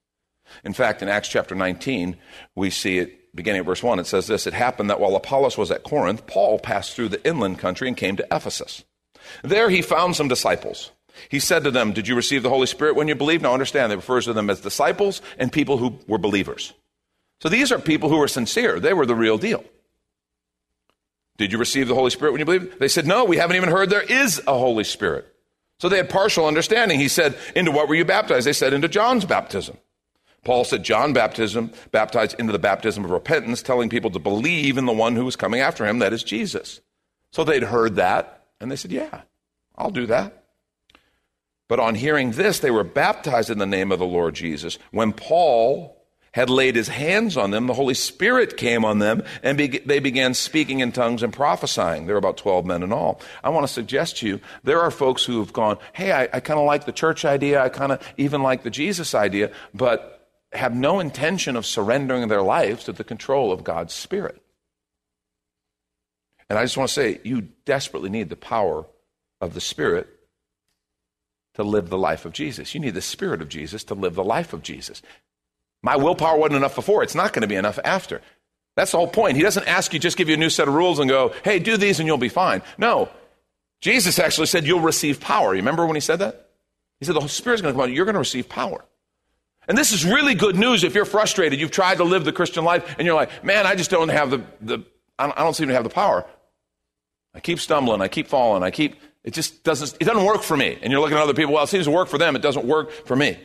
In 0.64 0.72
fact, 0.72 1.02
in 1.02 1.08
Acts 1.08 1.28
chapter 1.28 1.56
19, 1.56 2.16
we 2.54 2.70
see 2.70 2.98
it 2.98 3.34
beginning 3.34 3.60
at 3.60 3.66
verse 3.66 3.82
1. 3.82 3.98
It 3.98 4.06
says 4.06 4.28
this 4.28 4.46
It 4.46 4.54
happened 4.54 4.88
that 4.88 5.00
while 5.00 5.16
Apollos 5.16 5.58
was 5.58 5.72
at 5.72 5.82
Corinth, 5.82 6.28
Paul 6.28 6.60
passed 6.60 6.94
through 6.94 7.08
the 7.08 7.26
inland 7.26 7.58
country 7.58 7.88
and 7.88 7.96
came 7.96 8.16
to 8.16 8.26
Ephesus. 8.30 8.84
There 9.42 9.70
he 9.70 9.82
found 9.82 10.14
some 10.14 10.28
disciples. 10.28 10.92
He 11.28 11.40
said 11.40 11.64
to 11.64 11.72
them, 11.72 11.92
Did 11.92 12.06
you 12.06 12.14
receive 12.14 12.44
the 12.44 12.48
Holy 12.48 12.66
Spirit 12.66 12.94
when 12.94 13.08
you 13.08 13.16
believed? 13.16 13.42
Now 13.42 13.54
understand, 13.54 13.90
he 13.90 13.96
refers 13.96 14.26
to 14.26 14.32
them 14.32 14.50
as 14.50 14.60
disciples 14.60 15.20
and 15.36 15.52
people 15.52 15.78
who 15.78 15.98
were 16.06 16.18
believers. 16.18 16.72
So 17.42 17.48
these 17.48 17.72
are 17.72 17.78
people 17.80 18.08
who 18.08 18.18
were 18.18 18.28
sincere. 18.28 18.78
They 18.78 18.92
were 18.92 19.04
the 19.04 19.16
real 19.16 19.36
deal. 19.36 19.64
Did 21.38 21.50
you 21.50 21.58
receive 21.58 21.88
the 21.88 21.94
Holy 21.94 22.10
Spirit 22.10 22.30
when 22.30 22.38
you 22.38 22.44
believed? 22.44 22.78
They 22.78 22.86
said, 22.86 23.04
No, 23.04 23.24
we 23.24 23.36
haven't 23.36 23.56
even 23.56 23.68
heard 23.68 23.90
there 23.90 24.00
is 24.00 24.40
a 24.46 24.56
Holy 24.56 24.84
Spirit. 24.84 25.26
So 25.80 25.88
they 25.88 25.96
had 25.96 26.08
partial 26.08 26.46
understanding. 26.46 27.00
He 27.00 27.08
said, 27.08 27.36
Into 27.56 27.72
what 27.72 27.88
were 27.88 27.96
you 27.96 28.04
baptized? 28.04 28.46
They 28.46 28.52
said, 28.52 28.72
Into 28.72 28.86
John's 28.86 29.24
baptism. 29.24 29.76
Paul 30.44 30.62
said, 30.62 30.84
John 30.84 31.12
baptism, 31.12 31.72
baptized 31.90 32.36
into 32.38 32.52
the 32.52 32.60
baptism 32.60 33.04
of 33.04 33.10
repentance, 33.10 33.60
telling 33.60 33.88
people 33.88 34.10
to 34.10 34.20
believe 34.20 34.78
in 34.78 34.86
the 34.86 34.92
one 34.92 35.16
who 35.16 35.24
was 35.24 35.34
coming 35.34 35.60
after 35.60 35.84
him, 35.84 35.98
that 35.98 36.12
is 36.12 36.22
Jesus. 36.22 36.80
So 37.32 37.42
they'd 37.42 37.64
heard 37.64 37.96
that, 37.96 38.44
and 38.60 38.70
they 38.70 38.76
said, 38.76 38.92
Yeah, 38.92 39.22
I'll 39.76 39.90
do 39.90 40.06
that. 40.06 40.44
But 41.66 41.80
on 41.80 41.96
hearing 41.96 42.32
this, 42.32 42.60
they 42.60 42.70
were 42.70 42.84
baptized 42.84 43.50
in 43.50 43.58
the 43.58 43.66
name 43.66 43.90
of 43.90 43.98
the 43.98 44.06
Lord 44.06 44.34
Jesus. 44.34 44.78
When 44.92 45.12
Paul 45.12 46.01
had 46.32 46.48
laid 46.48 46.76
his 46.76 46.88
hands 46.88 47.36
on 47.36 47.50
them, 47.50 47.66
the 47.66 47.74
Holy 47.74 47.94
Spirit 47.94 48.56
came 48.56 48.84
on 48.84 48.98
them, 48.98 49.22
and 49.42 49.58
be- 49.58 49.78
they 49.78 49.98
began 49.98 50.34
speaking 50.34 50.80
in 50.80 50.90
tongues 50.90 51.22
and 51.22 51.32
prophesying. 51.32 52.06
There 52.06 52.14
were 52.14 52.18
about 52.18 52.38
12 52.38 52.64
men 52.64 52.82
in 52.82 52.92
all. 52.92 53.20
I 53.44 53.50
want 53.50 53.66
to 53.66 53.72
suggest 53.72 54.18
to 54.18 54.26
you, 54.26 54.40
there 54.64 54.80
are 54.80 54.90
folks 54.90 55.24
who 55.24 55.40
have 55.40 55.52
gone, 55.52 55.78
hey, 55.92 56.12
I, 56.12 56.22
I 56.32 56.40
kind 56.40 56.58
of 56.58 56.66
like 56.66 56.86
the 56.86 56.92
church 56.92 57.24
idea, 57.24 57.62
I 57.62 57.68
kind 57.68 57.92
of 57.92 58.14
even 58.16 58.42
like 58.42 58.62
the 58.62 58.70
Jesus 58.70 59.14
idea, 59.14 59.52
but 59.74 60.30
have 60.52 60.74
no 60.74 61.00
intention 61.00 61.56
of 61.56 61.66
surrendering 61.66 62.28
their 62.28 62.42
lives 62.42 62.84
to 62.84 62.92
the 62.92 63.04
control 63.04 63.52
of 63.52 63.64
God's 63.64 63.94
Spirit. 63.94 64.40
And 66.48 66.58
I 66.58 66.64
just 66.64 66.76
want 66.76 66.88
to 66.88 66.94
say, 66.94 67.20
you 67.24 67.48
desperately 67.64 68.10
need 68.10 68.28
the 68.28 68.36
power 68.36 68.86
of 69.40 69.54
the 69.54 69.60
Spirit 69.60 70.08
to 71.54 71.62
live 71.62 71.88
the 71.88 71.98
life 71.98 72.24
of 72.24 72.32
Jesus. 72.32 72.74
You 72.74 72.80
need 72.80 72.94
the 72.94 73.02
Spirit 73.02 73.42
of 73.42 73.48
Jesus 73.48 73.84
to 73.84 73.94
live 73.94 74.14
the 74.14 74.24
life 74.24 74.52
of 74.52 74.62
Jesus. 74.62 75.02
My 75.82 75.96
willpower 75.96 76.38
wasn't 76.38 76.56
enough 76.56 76.74
before. 76.74 77.02
It's 77.02 77.14
not 77.14 77.32
going 77.32 77.42
to 77.42 77.48
be 77.48 77.56
enough 77.56 77.78
after. 77.84 78.20
That's 78.76 78.92
the 78.92 78.98
whole 78.98 79.08
point. 79.08 79.36
He 79.36 79.42
doesn't 79.42 79.66
ask 79.66 79.92
you 79.92 79.98
just 79.98 80.16
give 80.16 80.28
you 80.28 80.34
a 80.34 80.38
new 80.38 80.50
set 80.50 80.68
of 80.68 80.74
rules 80.74 80.98
and 80.98 81.08
go, 81.08 81.34
hey, 81.44 81.58
do 81.58 81.76
these 81.76 82.00
and 82.00 82.06
you'll 82.06 82.18
be 82.18 82.28
fine. 82.28 82.62
No. 82.78 83.10
Jesus 83.80 84.18
actually 84.18 84.46
said 84.46 84.64
you'll 84.64 84.80
receive 84.80 85.20
power. 85.20 85.54
You 85.54 85.60
remember 85.60 85.84
when 85.84 85.96
he 85.96 86.00
said 86.00 86.20
that? 86.20 86.48
He 87.00 87.04
said 87.04 87.14
the 87.14 87.20
Holy 87.20 87.28
Spirit's 87.28 87.60
going 87.60 87.74
to 87.74 87.78
come 87.78 87.90
out. 87.90 87.94
You're 87.94 88.04
going 88.04 88.14
to 88.14 88.20
receive 88.20 88.48
power. 88.48 88.84
And 89.68 89.76
this 89.76 89.92
is 89.92 90.04
really 90.04 90.34
good 90.34 90.56
news 90.56 90.84
if 90.84 90.94
you're 90.94 91.04
frustrated. 91.04 91.60
You've 91.60 91.70
tried 91.70 91.98
to 91.98 92.04
live 92.04 92.24
the 92.24 92.32
Christian 92.32 92.64
life 92.64 92.96
and 92.98 93.06
you're 93.06 93.14
like, 93.14 93.44
man, 93.44 93.66
I 93.66 93.74
just 93.74 93.90
don't 93.90 94.08
have 94.08 94.30
the, 94.30 94.42
the 94.60 94.84
I 95.18 95.26
don't, 95.26 95.38
I 95.38 95.42
don't 95.42 95.54
seem 95.54 95.68
to 95.68 95.74
have 95.74 95.84
the 95.84 95.90
power. 95.90 96.24
I 97.34 97.40
keep 97.40 97.60
stumbling. 97.60 98.00
I 98.00 98.08
keep 98.08 98.28
falling. 98.28 98.62
I 98.62 98.70
keep, 98.70 98.96
it 99.24 99.34
just 99.34 99.62
doesn't, 99.62 99.96
it 100.00 100.04
doesn't 100.04 100.24
work 100.24 100.42
for 100.42 100.56
me. 100.56 100.78
And 100.80 100.90
you're 100.90 101.00
looking 101.00 101.16
at 101.16 101.22
other 101.22 101.34
people, 101.34 101.54
well, 101.54 101.64
it 101.64 101.68
seems 101.68 101.84
to 101.84 101.90
work 101.90 102.08
for 102.08 102.18
them. 102.18 102.36
It 102.36 102.42
doesn't 102.42 102.64
work 102.64 102.90
for 103.06 103.16
me. 103.16 103.38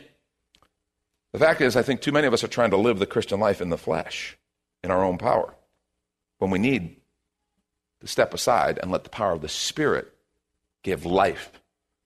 The 1.32 1.38
fact 1.38 1.60
is, 1.60 1.76
I 1.76 1.82
think 1.82 2.00
too 2.00 2.12
many 2.12 2.26
of 2.26 2.32
us 2.32 2.42
are 2.42 2.48
trying 2.48 2.70
to 2.70 2.76
live 2.76 2.98
the 2.98 3.06
Christian 3.06 3.38
life 3.38 3.60
in 3.60 3.68
the 3.68 3.76
flesh, 3.76 4.38
in 4.82 4.90
our 4.90 5.04
own 5.04 5.18
power, 5.18 5.54
when 6.38 6.50
we 6.50 6.58
need 6.58 6.96
to 8.00 8.06
step 8.06 8.32
aside 8.32 8.78
and 8.80 8.90
let 8.90 9.04
the 9.04 9.10
power 9.10 9.32
of 9.32 9.42
the 9.42 9.48
Spirit 9.48 10.12
give 10.82 11.04
life 11.04 11.60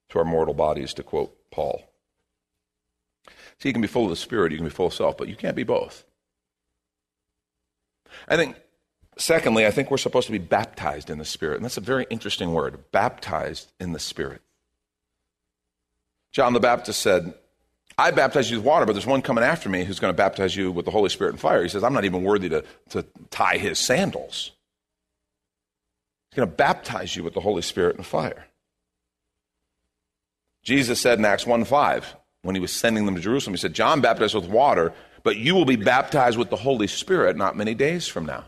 to 0.08 0.18
our 0.18 0.24
mortal 0.24 0.54
bodies, 0.54 0.94
to 0.94 1.02
quote 1.02 1.36
Paul. 1.50 1.82
See, 3.58 3.68
you 3.68 3.72
can 3.72 3.82
be 3.82 3.88
full 3.88 4.04
of 4.04 4.10
the 4.10 4.16
Spirit, 4.16 4.52
you 4.52 4.58
can 4.58 4.66
be 4.66 4.70
full 4.70 4.86
of 4.86 4.94
self, 4.94 5.16
but 5.16 5.28
you 5.28 5.36
can't 5.36 5.56
be 5.56 5.62
both. 5.62 6.04
I 8.26 8.36
think, 8.36 8.56
secondly, 9.16 9.66
I 9.66 9.70
think 9.70 9.90
we're 9.90 9.98
supposed 9.98 10.26
to 10.26 10.32
be 10.32 10.38
baptized 10.38 11.10
in 11.10 11.18
the 11.18 11.24
Spirit, 11.24 11.56
and 11.56 11.64
that's 11.64 11.76
a 11.76 11.82
very 11.82 12.06
interesting 12.10 12.52
word 12.52 12.90
baptized 12.90 13.70
in 13.78 13.92
the 13.92 13.98
Spirit. 13.98 14.42
John 16.32 16.54
the 16.54 16.60
Baptist 16.60 17.00
said, 17.00 17.34
I 18.02 18.10
baptize 18.10 18.50
you 18.50 18.56
with 18.56 18.66
water, 18.66 18.84
but 18.84 18.94
there's 18.94 19.06
one 19.06 19.22
coming 19.22 19.44
after 19.44 19.68
me 19.68 19.84
who's 19.84 20.00
going 20.00 20.12
to 20.12 20.16
baptize 20.16 20.56
you 20.56 20.72
with 20.72 20.86
the 20.86 20.90
Holy 20.90 21.08
Spirit 21.08 21.30
and 21.30 21.40
fire. 21.40 21.62
He 21.62 21.68
says, 21.68 21.84
I'm 21.84 21.92
not 21.92 22.04
even 22.04 22.24
worthy 22.24 22.48
to, 22.48 22.64
to 22.90 23.06
tie 23.30 23.58
his 23.58 23.78
sandals. 23.78 24.50
He's 26.30 26.38
going 26.38 26.48
to 26.48 26.56
baptize 26.56 27.14
you 27.14 27.22
with 27.22 27.34
the 27.34 27.40
Holy 27.40 27.62
Spirit 27.62 27.96
and 27.96 28.04
fire. 28.04 28.48
Jesus 30.64 31.00
said 31.00 31.20
in 31.20 31.24
Acts 31.24 31.46
1 31.46 31.64
5, 31.64 32.16
when 32.42 32.56
he 32.56 32.60
was 32.60 32.72
sending 32.72 33.06
them 33.06 33.14
to 33.14 33.20
Jerusalem, 33.20 33.54
he 33.54 33.60
said, 33.60 33.72
John 33.72 34.00
baptized 34.00 34.34
with 34.34 34.46
water, 34.46 34.92
but 35.22 35.36
you 35.36 35.54
will 35.54 35.64
be 35.64 35.76
baptized 35.76 36.36
with 36.36 36.50
the 36.50 36.56
Holy 36.56 36.88
Spirit 36.88 37.36
not 37.36 37.56
many 37.56 37.74
days 37.74 38.08
from 38.08 38.26
now. 38.26 38.46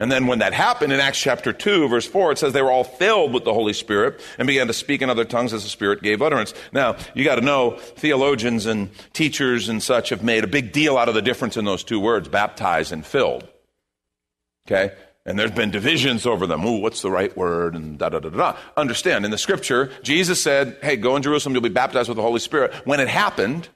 And 0.00 0.10
then 0.10 0.26
when 0.26 0.40
that 0.40 0.52
happened 0.52 0.92
in 0.92 1.00
Acts 1.00 1.20
chapter 1.20 1.52
2, 1.52 1.88
verse 1.88 2.06
4, 2.06 2.32
it 2.32 2.38
says 2.38 2.52
they 2.52 2.62
were 2.62 2.70
all 2.70 2.82
filled 2.82 3.32
with 3.32 3.44
the 3.44 3.54
Holy 3.54 3.72
Spirit 3.72 4.20
and 4.38 4.46
began 4.46 4.66
to 4.66 4.72
speak 4.72 5.00
in 5.00 5.10
other 5.10 5.24
tongues 5.24 5.52
as 5.52 5.62
the 5.62 5.68
Spirit 5.68 6.02
gave 6.02 6.22
utterance. 6.22 6.54
Now, 6.72 6.96
you 7.14 7.24
got 7.24 7.36
to 7.36 7.40
know, 7.40 7.76
theologians 7.76 8.66
and 8.66 8.90
teachers 9.12 9.68
and 9.68 9.82
such 9.82 10.08
have 10.08 10.24
made 10.24 10.44
a 10.44 10.48
big 10.48 10.72
deal 10.72 10.98
out 10.98 11.08
of 11.08 11.14
the 11.14 11.22
difference 11.22 11.56
in 11.56 11.64
those 11.64 11.84
two 11.84 12.00
words, 12.00 12.28
baptized 12.28 12.92
and 12.92 13.06
filled. 13.06 13.46
Okay? 14.66 14.92
And 15.24 15.38
there's 15.38 15.52
been 15.52 15.70
divisions 15.70 16.26
over 16.26 16.46
them. 16.48 16.64
Ooh, 16.64 16.80
what's 16.80 17.02
the 17.02 17.10
right 17.10 17.36
word? 17.36 17.76
And 17.76 17.96
da 17.96 18.08
da 18.08 18.18
da 18.18 18.30
da. 18.30 18.56
Understand, 18.76 19.24
in 19.24 19.30
the 19.30 19.38
scripture, 19.38 19.92
Jesus 20.02 20.42
said, 20.42 20.78
Hey, 20.82 20.96
go 20.96 21.14
in 21.14 21.22
Jerusalem, 21.22 21.54
you'll 21.54 21.62
be 21.62 21.68
baptized 21.68 22.08
with 22.08 22.16
the 22.16 22.22
Holy 22.22 22.40
Spirit. 22.40 22.74
When 22.84 22.98
it 22.98 23.08
happened, 23.08 23.68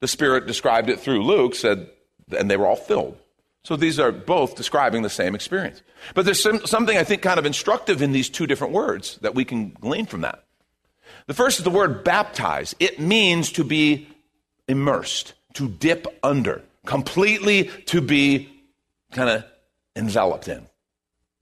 the 0.00 0.08
Spirit 0.08 0.46
described 0.46 0.88
it 0.90 0.98
through 0.98 1.22
Luke, 1.22 1.54
said, 1.54 1.88
and 2.36 2.50
they 2.50 2.56
were 2.56 2.66
all 2.66 2.76
filled. 2.76 3.16
So 3.64 3.76
these 3.76 3.98
are 3.98 4.12
both 4.12 4.56
describing 4.56 5.02
the 5.02 5.10
same 5.10 5.34
experience. 5.34 5.82
But 6.14 6.24
there's 6.24 6.42
some, 6.42 6.64
something 6.64 6.96
I 6.96 7.04
think 7.04 7.22
kind 7.22 7.38
of 7.38 7.46
instructive 7.46 8.00
in 8.00 8.12
these 8.12 8.28
two 8.30 8.46
different 8.46 8.72
words 8.72 9.18
that 9.22 9.34
we 9.34 9.44
can 9.44 9.70
glean 9.70 10.06
from 10.06 10.22
that. 10.22 10.44
The 11.26 11.34
first 11.34 11.58
is 11.58 11.64
the 11.64 11.70
word 11.70 12.04
baptize. 12.04 12.74
It 12.78 13.00
means 13.00 13.52
to 13.52 13.64
be 13.64 14.08
immersed, 14.66 15.34
to 15.54 15.68
dip 15.68 16.06
under, 16.22 16.62
completely 16.86 17.64
to 17.86 18.00
be 18.00 18.48
kind 19.12 19.28
of 19.28 19.44
enveloped 19.96 20.48
in. 20.48 20.66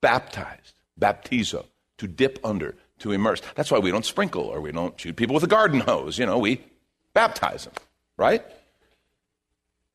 Baptized, 0.01 0.75
baptizo, 1.01 1.67
to 1.99 2.09
dip 2.09 2.39
under, 2.45 2.75
to 3.01 3.13
immerse. 3.13 3.43
That's 3.55 3.71
why 3.71 3.79
we 3.79 3.91
don't 3.91 4.05
sprinkle 4.05 4.45
or 4.45 4.61
we 4.61 4.73
don't 4.73 4.99
shoot 4.99 5.17
people 5.17 5.35
with 5.35 5.45
a 5.45 5.49
garden 5.49 5.81
hose. 5.81 6.19
You 6.19 6.27
know, 6.27 6.39
we 6.39 6.65
baptize 7.13 7.65
them, 7.65 7.75
right? 8.17 8.45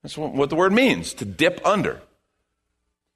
That's 0.04 0.18
what 0.18 0.50
the 0.50 0.56
word 0.56 0.74
means, 0.74 1.14
to 1.16 1.26
dip 1.26 1.66
under. 1.66 2.02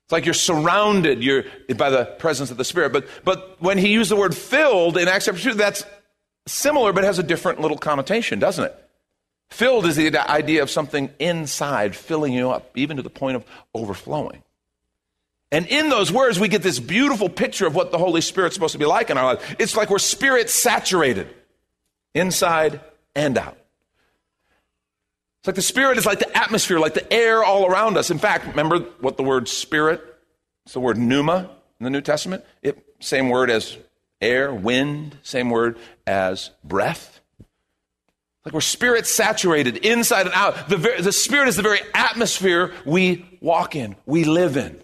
It's 0.05 0.11
like 0.11 0.25
you're 0.25 0.35
surrounded 0.35 1.23
you're, 1.23 1.45
by 1.75 1.89
the 1.89 2.05
presence 2.05 2.51
of 2.51 2.57
the 2.57 2.63
Spirit. 2.63 2.93
But, 2.93 3.07
but 3.23 3.59
when 3.59 3.79
he 3.79 3.91
used 3.91 4.11
the 4.11 4.15
word 4.15 4.35
filled 4.35 4.97
in 4.97 5.07
Acts 5.07 5.25
chapter 5.25 5.41
2, 5.41 5.55
that's 5.55 5.83
similar 6.45 6.93
but 6.93 7.03
has 7.03 7.17
a 7.17 7.23
different 7.23 7.59
little 7.59 7.77
connotation, 7.77 8.37
doesn't 8.37 8.65
it? 8.65 8.85
Filled 9.49 9.87
is 9.87 9.95
the 9.95 10.31
idea 10.31 10.61
of 10.61 10.69
something 10.69 11.09
inside 11.19 11.95
filling 11.95 12.33
you 12.33 12.51
up, 12.51 12.69
even 12.77 12.97
to 12.97 13.03
the 13.03 13.09
point 13.09 13.35
of 13.35 13.45
overflowing. 13.73 14.43
And 15.51 15.65
in 15.67 15.89
those 15.89 16.11
words, 16.11 16.39
we 16.39 16.49
get 16.49 16.61
this 16.61 16.79
beautiful 16.79 17.29
picture 17.29 17.65
of 17.65 17.73
what 17.73 17.91
the 17.91 17.97
Holy 17.97 18.21
Spirit's 18.21 18.55
supposed 18.55 18.73
to 18.73 18.77
be 18.77 18.85
like 18.85 19.09
in 19.09 19.17
our 19.17 19.35
life. 19.35 19.55
It's 19.57 19.75
like 19.75 19.89
we're 19.89 19.99
spirit 19.99 20.51
saturated, 20.51 21.33
inside 22.13 22.79
and 23.15 23.37
out. 23.37 23.57
It's 25.45 25.47
like 25.47 25.58
the 25.58 25.62
Spirit 25.62 25.99
is 25.99 26.08
like 26.08 26.17
the 26.17 26.36
atmosphere, 26.36 26.79
like 26.79 26.95
the 26.95 27.13
air 27.13 27.43
all 27.43 27.67
around 27.67 27.97
us. 27.97 28.10
In 28.10 28.17
fact, 28.17 28.47
remember 28.47 28.79
what 28.99 29.15
the 29.15 29.21
word 29.21 29.47
spirit, 29.47 30.03
it's 30.65 30.73
the 30.73 30.79
word 30.79 30.97
pneuma 30.97 31.51
in 31.79 31.84
the 31.84 31.91
New 31.91 32.01
Testament. 32.01 32.43
It, 32.63 32.84
same 32.99 33.29
word 33.29 33.51
as 33.51 33.77
air, 34.19 34.51
wind, 34.51 35.19
same 35.21 35.51
word 35.51 35.77
as 36.08 36.49
breath. 36.63 37.19
Like 38.43 38.55
we're 38.55 38.62
spirit 38.62 39.05
saturated 39.05 39.77
inside 39.86 40.25
and 40.25 40.34
out. 40.34 40.67
The, 40.67 40.77
the 40.99 41.12
Spirit 41.12 41.47
is 41.47 41.58
the 41.58 41.62
very 41.62 41.81
atmosphere 41.93 42.73
we 42.84 43.38
walk 43.39 43.75
in, 43.75 43.95
we 44.08 44.23
live 44.23 44.58
in. 44.58 44.81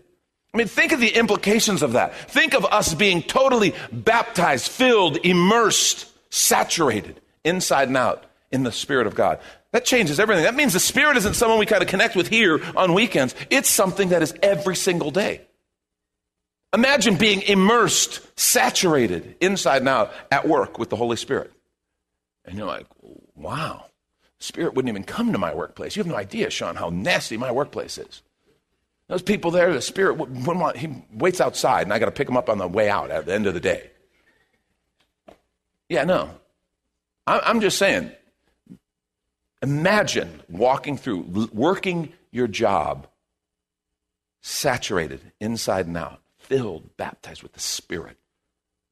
I 0.54 0.58
mean, 0.58 0.68
think 0.68 0.92
of 0.92 1.00
the 1.00 1.10
implications 1.10 1.82
of 1.82 1.94
that. 1.94 2.14
Think 2.30 2.54
of 2.54 2.66
us 2.66 2.94
being 2.94 3.24
totally 3.24 3.74
baptized, 3.92 4.70
filled, 4.70 5.18
immersed, 5.26 6.08
saturated 6.30 7.20
inside 7.44 7.88
and 7.88 7.98
out 7.98 8.26
in 8.52 8.62
the 8.62 8.72
Spirit 8.72 9.08
of 9.08 9.16
God. 9.16 9.40
That 9.72 9.86
changes 9.86 10.20
everything. 10.20 10.44
That 10.44 10.56
means 10.56 10.74
the 10.74 10.80
Spirit 10.80 11.18
isn't 11.18 11.36
someone 11.36 11.58
we 11.58 11.66
kind 11.66 11.82
of 11.82 11.88
connect 11.88 12.16
with 12.16 12.28
here 12.28 12.62
on 12.76 12.94
weekends. 12.94 13.34
It's 13.50 13.70
something 13.70 14.10
that 14.10 14.22
is 14.22 14.34
every 14.44 14.76
single 14.76 15.12
day. 15.12 15.42
Imagine 16.74 17.16
being 17.16 17.42
immersed, 17.42 18.22
saturated 18.40 19.36
inside 19.42 19.78
and 19.78 19.90
out 19.90 20.14
at 20.32 20.48
work 20.48 20.78
with 20.80 20.90
the 20.90 20.96
Holy 20.96 21.18
Spirit. 21.18 21.52
And 22.46 22.58
you're 22.58 22.68
like, 22.68 22.86
wow, 23.36 23.86
Spirit 24.40 24.74
wouldn't 24.74 24.90
even 24.90 25.04
come 25.04 25.32
to 25.34 25.38
my 25.38 25.54
workplace. 25.54 25.96
You 25.96 26.02
have 26.02 26.12
no 26.12 26.16
idea, 26.16 26.50
Sean, 26.50 26.76
how 26.76 26.90
nasty 26.90 27.38
my 27.38 27.52
workplace 27.52 27.98
is. 27.98 28.22
Those 29.08 29.22
people 29.22 29.52
there, 29.52 29.74
the 29.74 29.82
Spirit, 29.82 30.16
want, 30.18 30.78
he 30.78 31.04
waits 31.14 31.42
outside, 31.42 31.84
and 31.84 31.94
I 31.94 32.00
got 32.00 32.06
to 32.06 32.12
pick 32.12 32.30
him 32.30 32.38
up 32.38 32.50
on 32.50 32.58
the 32.58 32.68
way 32.68 32.90
out 32.90 33.12
at 33.12 33.26
the 33.26 33.34
end 33.34 33.48
of 33.48 33.54
the 33.54 33.60
day. 33.60 33.90
Yeah, 35.90 36.06
no. 36.06 36.30
I'm 37.28 37.60
just 37.60 37.78
saying, 37.78 38.12
imagine 39.62 40.42
walking 40.50 40.98
through, 40.98 41.50
working 41.54 42.14
your 42.32 42.48
job, 42.48 43.08
saturated 44.42 45.22
inside 45.40 45.88
and 45.88 45.98
out, 45.98 46.22
filled, 46.38 46.96
baptized 46.98 47.44
with 47.44 47.54
the 47.54 47.60
Spirit. 47.60 48.18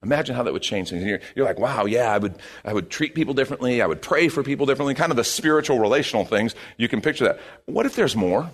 Imagine 0.01 0.35
how 0.35 0.43
that 0.43 0.53
would 0.53 0.61
change 0.61 0.91
things. 0.91 1.03
You're, 1.03 1.19
you're, 1.35 1.45
like, 1.45 1.59
wow, 1.59 1.85
yeah, 1.85 2.13
I 2.13 2.17
would, 2.17 2.35
I 2.63 2.71
would 2.71 2.89
treat 2.89 3.15
people 3.15 3.33
differently. 3.33 3.81
I 3.81 3.85
would 3.85 4.01
pray 4.01 4.29
for 4.29 4.43
people 4.43 4.65
differently. 4.65 4.93
Kind 4.93 5.11
of 5.11 5.17
the 5.17 5.25
spiritual, 5.25 5.77
relational 5.77 6.23
things. 6.23 6.55
You 6.77 6.87
can 6.87 7.01
picture 7.01 7.25
that. 7.25 7.39
What 7.65 7.85
if 7.85 7.95
there's 7.95 8.15
more? 8.15 8.49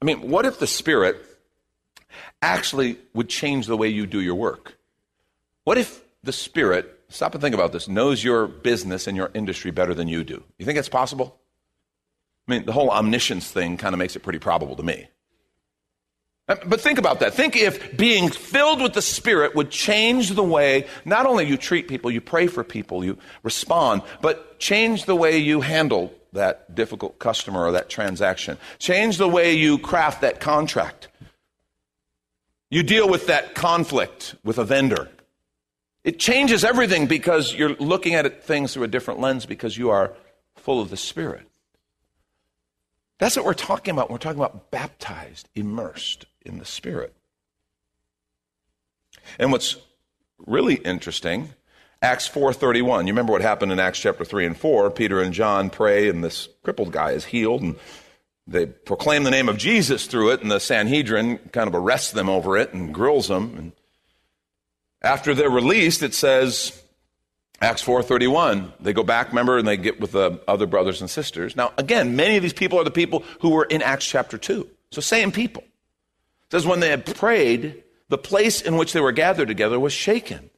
I 0.00 0.04
mean, 0.04 0.28
what 0.28 0.44
if 0.44 0.58
the 0.58 0.66
Spirit 0.66 1.24
actually 2.40 2.98
would 3.14 3.28
change 3.28 3.66
the 3.66 3.76
way 3.76 3.88
you 3.88 4.06
do 4.06 4.20
your 4.20 4.34
work? 4.34 4.76
What 5.62 5.78
if 5.78 6.02
the 6.24 6.32
Spirit, 6.32 7.00
stop 7.08 7.34
and 7.34 7.40
think 7.40 7.54
about 7.54 7.70
this, 7.70 7.86
knows 7.86 8.24
your 8.24 8.48
business 8.48 9.06
and 9.06 9.16
your 9.16 9.30
industry 9.34 9.70
better 9.70 9.94
than 9.94 10.08
you 10.08 10.24
do? 10.24 10.42
You 10.58 10.66
think 10.66 10.76
that's 10.76 10.88
possible? 10.88 11.38
I 12.48 12.52
mean, 12.52 12.66
the 12.66 12.72
whole 12.72 12.90
omniscience 12.90 13.50
thing 13.50 13.76
kind 13.76 13.94
of 13.94 13.98
makes 13.98 14.16
it 14.16 14.20
pretty 14.20 14.38
probable 14.38 14.76
to 14.76 14.82
me. 14.82 15.08
Uh, 16.48 16.56
but 16.66 16.80
think 16.80 16.98
about 16.98 17.20
that. 17.20 17.34
Think 17.34 17.56
if 17.56 17.96
being 17.96 18.28
filled 18.28 18.82
with 18.82 18.94
the 18.94 19.02
Spirit 19.02 19.54
would 19.54 19.70
change 19.70 20.30
the 20.30 20.42
way 20.42 20.86
not 21.04 21.24
only 21.24 21.46
you 21.46 21.56
treat 21.56 21.86
people, 21.86 22.10
you 22.10 22.20
pray 22.20 22.48
for 22.48 22.64
people, 22.64 23.04
you 23.04 23.16
respond, 23.44 24.02
but 24.20 24.58
change 24.58 25.04
the 25.04 25.14
way 25.14 25.38
you 25.38 25.60
handle 25.60 26.12
that 26.32 26.74
difficult 26.74 27.18
customer 27.18 27.64
or 27.64 27.72
that 27.72 27.88
transaction. 27.88 28.58
Change 28.78 29.18
the 29.18 29.28
way 29.28 29.54
you 29.54 29.78
craft 29.78 30.22
that 30.22 30.40
contract. 30.40 31.08
You 32.70 32.82
deal 32.82 33.08
with 33.08 33.26
that 33.28 33.54
conflict 33.54 34.34
with 34.42 34.58
a 34.58 34.64
vendor. 34.64 35.10
It 36.04 36.18
changes 36.18 36.64
everything 36.64 37.06
because 37.06 37.54
you're 37.54 37.76
looking 37.76 38.14
at 38.14 38.42
things 38.42 38.74
through 38.74 38.84
a 38.84 38.88
different 38.88 39.20
lens 39.20 39.46
because 39.46 39.78
you 39.78 39.90
are 39.90 40.14
full 40.56 40.80
of 40.80 40.90
the 40.90 40.96
Spirit. 40.96 41.46
That's 43.22 43.36
what 43.36 43.44
we're 43.44 43.54
talking 43.54 43.92
about. 43.92 44.10
We're 44.10 44.18
talking 44.18 44.40
about 44.40 44.72
baptized, 44.72 45.48
immersed 45.54 46.26
in 46.44 46.58
the 46.58 46.64
Spirit. 46.64 47.14
And 49.38 49.52
what's 49.52 49.76
really 50.44 50.74
interesting 50.74 51.50
Acts 52.02 52.26
4:31. 52.26 53.06
You 53.06 53.12
remember 53.12 53.30
what 53.30 53.40
happened 53.42 53.70
in 53.70 53.78
Acts 53.78 54.00
chapter 54.00 54.24
3 54.24 54.44
and 54.44 54.56
4? 54.56 54.90
Peter 54.90 55.22
and 55.22 55.32
John 55.32 55.70
pray 55.70 56.08
and 56.08 56.24
this 56.24 56.48
crippled 56.64 56.90
guy 56.90 57.12
is 57.12 57.26
healed 57.26 57.62
and 57.62 57.76
they 58.48 58.66
proclaim 58.66 59.22
the 59.22 59.30
name 59.30 59.48
of 59.48 59.56
Jesus 59.56 60.08
through 60.08 60.32
it 60.32 60.42
and 60.42 60.50
the 60.50 60.58
Sanhedrin 60.58 61.38
kind 61.52 61.68
of 61.68 61.76
arrests 61.76 62.10
them 62.10 62.28
over 62.28 62.56
it 62.56 62.72
and 62.72 62.92
grills 62.92 63.28
them 63.28 63.54
and 63.56 63.72
after 65.00 65.32
they're 65.32 65.48
released 65.48 66.02
it 66.02 66.12
says 66.12 66.81
Acts 67.62 67.82
4:31 67.82 68.72
they 68.80 68.92
go 68.92 69.04
back 69.04 69.28
remember 69.28 69.56
and 69.56 69.66
they 69.66 69.76
get 69.76 70.00
with 70.00 70.12
the 70.12 70.40
other 70.48 70.66
brothers 70.66 71.00
and 71.00 71.08
sisters. 71.08 71.54
Now 71.54 71.72
again, 71.78 72.16
many 72.16 72.36
of 72.36 72.42
these 72.42 72.52
people 72.52 72.78
are 72.78 72.84
the 72.84 72.90
people 72.90 73.24
who 73.40 73.50
were 73.50 73.64
in 73.64 73.82
Acts 73.82 74.04
chapter 74.04 74.36
2. 74.36 74.68
So 74.90 75.00
same 75.00 75.30
people. 75.30 75.62
It 75.62 76.50
says 76.50 76.66
when 76.66 76.80
they 76.80 76.90
had 76.90 77.06
prayed, 77.06 77.84
the 78.08 78.18
place 78.18 78.60
in 78.60 78.76
which 78.76 78.92
they 78.92 79.00
were 79.00 79.12
gathered 79.12 79.46
together 79.48 79.78
was 79.78 79.92
shaken. 79.92 80.50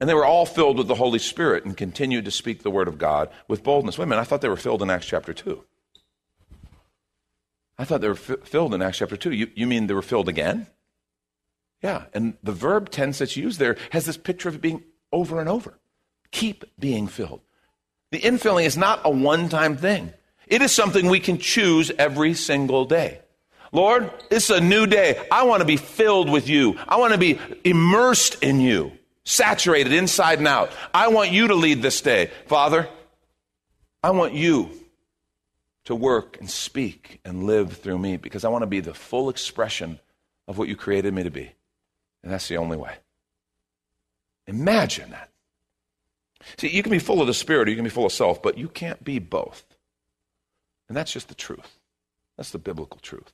And 0.00 0.08
they 0.08 0.14
were 0.14 0.24
all 0.24 0.46
filled 0.46 0.78
with 0.78 0.88
the 0.88 0.94
Holy 0.94 1.18
Spirit 1.18 1.64
and 1.64 1.76
continued 1.76 2.24
to 2.24 2.30
speak 2.30 2.62
the 2.62 2.70
word 2.70 2.88
of 2.88 2.98
God 2.98 3.28
with 3.46 3.62
boldness. 3.62 3.98
Wait 3.98 4.04
a 4.04 4.06
minute, 4.06 4.22
I 4.22 4.24
thought 4.24 4.40
they 4.40 4.48
were 4.48 4.56
filled 4.56 4.82
in 4.82 4.90
Acts 4.90 5.06
chapter 5.06 5.32
2. 5.32 5.62
I 7.78 7.84
thought 7.84 8.00
they 8.00 8.08
were 8.08 8.14
f- 8.14 8.44
filled 8.44 8.74
in 8.74 8.82
Acts 8.82 8.98
chapter 8.98 9.16
2. 9.16 9.32
You, 9.32 9.50
you 9.54 9.66
mean 9.66 9.86
they 9.86 9.94
were 9.94 10.02
filled 10.02 10.28
again? 10.28 10.68
Yeah, 11.82 12.04
and 12.14 12.36
the 12.42 12.52
verb 12.52 12.90
tense 12.90 13.18
that's 13.18 13.36
used 13.36 13.58
there 13.58 13.76
has 13.90 14.06
this 14.06 14.16
picture 14.16 14.48
of 14.48 14.54
it 14.54 14.60
being 14.60 14.84
over 15.12 15.40
and 15.40 15.48
over. 15.48 15.78
Keep 16.32 16.64
being 16.78 17.06
filled. 17.06 17.40
The 18.10 18.20
infilling 18.20 18.64
is 18.64 18.76
not 18.76 19.00
a 19.04 19.10
one 19.10 19.48
time 19.48 19.76
thing, 19.76 20.12
it 20.46 20.60
is 20.60 20.74
something 20.74 21.06
we 21.06 21.20
can 21.20 21.38
choose 21.38 21.90
every 21.98 22.34
single 22.34 22.84
day. 22.84 23.20
Lord, 23.74 24.10
it's 24.30 24.50
a 24.50 24.60
new 24.60 24.86
day. 24.86 25.26
I 25.30 25.44
want 25.44 25.60
to 25.60 25.66
be 25.66 25.78
filled 25.78 26.28
with 26.28 26.48
you, 26.48 26.76
I 26.88 26.96
want 26.96 27.12
to 27.12 27.18
be 27.18 27.38
immersed 27.64 28.42
in 28.42 28.60
you 28.60 28.92
saturated 29.24 29.92
inside 29.92 30.38
and 30.38 30.48
out. 30.48 30.72
I 30.92 31.08
want 31.08 31.30
you 31.30 31.48
to 31.48 31.54
lead 31.54 31.82
this 31.82 32.00
day. 32.00 32.30
Father, 32.46 32.88
I 34.02 34.10
want 34.10 34.34
you 34.34 34.70
to 35.84 35.94
work 35.94 36.38
and 36.40 36.50
speak 36.50 37.20
and 37.24 37.44
live 37.44 37.76
through 37.76 37.98
me 37.98 38.16
because 38.16 38.44
I 38.44 38.48
want 38.48 38.62
to 38.62 38.66
be 38.66 38.80
the 38.80 38.94
full 38.94 39.28
expression 39.28 39.98
of 40.48 40.58
what 40.58 40.68
you 40.68 40.76
created 40.76 41.14
me 41.14 41.22
to 41.22 41.30
be. 41.30 41.52
And 42.22 42.32
that's 42.32 42.48
the 42.48 42.56
only 42.56 42.76
way. 42.76 42.94
Imagine 44.46 45.10
that. 45.10 45.30
See, 46.56 46.68
you 46.68 46.82
can 46.82 46.92
be 46.92 46.98
full 46.98 47.20
of 47.20 47.26
the 47.26 47.34
Spirit 47.34 47.68
or 47.68 47.70
you 47.70 47.76
can 47.76 47.84
be 47.84 47.90
full 47.90 48.06
of 48.06 48.12
self, 48.12 48.42
but 48.42 48.58
you 48.58 48.68
can't 48.68 49.02
be 49.04 49.18
both. 49.18 49.64
And 50.88 50.96
that's 50.96 51.12
just 51.12 51.28
the 51.28 51.34
truth. 51.34 51.78
That's 52.36 52.50
the 52.50 52.58
biblical 52.58 53.00
truth. 53.00 53.32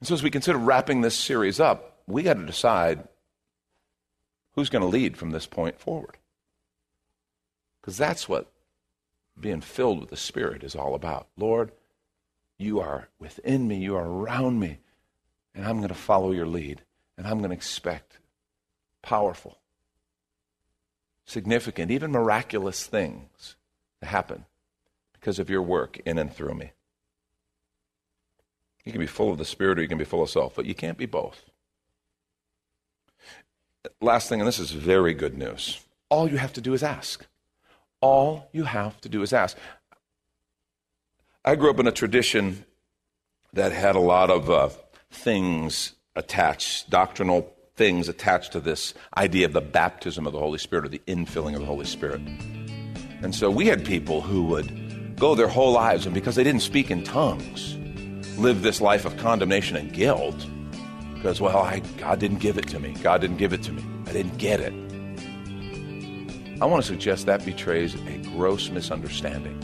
And 0.00 0.06
so, 0.06 0.14
as 0.14 0.22
we 0.22 0.30
consider 0.30 0.58
wrapping 0.58 1.00
this 1.00 1.14
series 1.14 1.60
up, 1.60 2.00
we 2.06 2.22
got 2.22 2.34
to 2.34 2.44
decide 2.44 3.08
who's 4.54 4.70
going 4.70 4.82
to 4.82 4.88
lead 4.88 5.16
from 5.16 5.30
this 5.30 5.46
point 5.46 5.78
forward? 5.80 6.16
Because 7.80 7.96
that's 7.96 8.28
what 8.28 8.50
being 9.38 9.60
filled 9.60 10.00
with 10.00 10.10
the 10.10 10.16
Spirit 10.16 10.64
is 10.64 10.74
all 10.74 10.94
about. 10.94 11.28
Lord, 11.36 11.72
you 12.58 12.80
are 12.80 13.08
within 13.18 13.68
me, 13.68 13.76
you 13.76 13.96
are 13.96 14.06
around 14.06 14.58
me, 14.58 14.78
And 15.54 15.64
I'm 15.64 15.78
going 15.78 15.88
to 15.88 15.94
follow 15.94 16.32
your 16.32 16.46
lead. 16.46 16.82
And 17.16 17.26
I'm 17.26 17.38
going 17.38 17.50
to 17.50 17.56
expect 17.56 18.18
powerful, 19.02 19.58
significant, 21.26 21.90
even 21.90 22.10
miraculous 22.10 22.86
things 22.86 23.56
to 24.00 24.06
happen 24.06 24.44
because 25.12 25.38
of 25.38 25.50
your 25.50 25.62
work 25.62 26.00
in 26.06 26.18
and 26.18 26.32
through 26.32 26.54
me. 26.54 26.72
You 28.84 28.92
can 28.92 29.00
be 29.00 29.06
full 29.06 29.32
of 29.32 29.38
the 29.38 29.44
Spirit 29.44 29.78
or 29.78 29.82
you 29.82 29.88
can 29.88 29.98
be 29.98 30.04
full 30.04 30.22
of 30.22 30.30
self, 30.30 30.54
but 30.54 30.66
you 30.66 30.74
can't 30.74 30.96
be 30.96 31.06
both. 31.06 31.50
Last 34.00 34.28
thing, 34.28 34.40
and 34.40 34.46
this 34.46 34.58
is 34.58 34.70
very 34.70 35.14
good 35.14 35.36
news 35.36 35.80
all 36.08 36.28
you 36.30 36.38
have 36.38 36.52
to 36.54 36.60
do 36.60 36.74
is 36.74 36.82
ask. 36.82 37.26
All 38.00 38.48
you 38.52 38.64
have 38.64 39.00
to 39.00 39.08
do 39.08 39.22
is 39.22 39.32
ask. 39.32 39.56
I 41.44 41.54
grew 41.56 41.70
up 41.70 41.78
in 41.78 41.86
a 41.86 41.92
tradition 41.92 42.64
that 43.52 43.72
had 43.72 43.96
a 43.96 44.00
lot 44.00 44.30
of 44.30 44.50
uh, 44.50 44.68
things 45.10 45.92
attached, 46.14 46.90
doctrinal 46.90 47.55
things 47.76 48.08
attached 48.08 48.52
to 48.52 48.60
this 48.60 48.94
idea 49.16 49.46
of 49.46 49.52
the 49.52 49.60
baptism 49.60 50.26
of 50.26 50.32
the 50.32 50.38
Holy 50.38 50.58
Spirit 50.58 50.86
or 50.86 50.88
the 50.88 51.02
infilling 51.06 51.54
of 51.54 51.60
the 51.60 51.66
Holy 51.66 51.84
Spirit. 51.84 52.20
And 53.22 53.34
so 53.34 53.50
we 53.50 53.66
had 53.66 53.84
people 53.84 54.20
who 54.20 54.44
would 54.44 55.16
go 55.16 55.34
their 55.34 55.48
whole 55.48 55.72
lives, 55.72 56.06
and 56.06 56.14
because 56.14 56.36
they 56.36 56.44
didn't 56.44 56.62
speak 56.62 56.90
in 56.90 57.04
tongues, 57.04 57.76
live 58.38 58.62
this 58.62 58.80
life 58.80 59.04
of 59.04 59.16
condemnation 59.16 59.76
and 59.76 59.92
guilt 59.92 60.46
because, 61.14 61.40
well, 61.40 61.58
I, 61.58 61.80
God 61.98 62.20
didn't 62.20 62.38
give 62.38 62.58
it 62.58 62.68
to 62.68 62.78
me. 62.78 62.94
God 63.02 63.20
didn't 63.20 63.38
give 63.38 63.52
it 63.52 63.62
to 63.64 63.72
me. 63.72 63.82
I 64.06 64.12
didn't 64.12 64.36
get 64.36 64.60
it. 64.60 64.72
I 66.60 66.66
want 66.66 66.82
to 66.82 66.86
suggest 66.86 67.26
that 67.26 67.44
betrays 67.44 67.94
a 67.94 68.18
gross 68.36 68.70
misunderstanding 68.70 69.60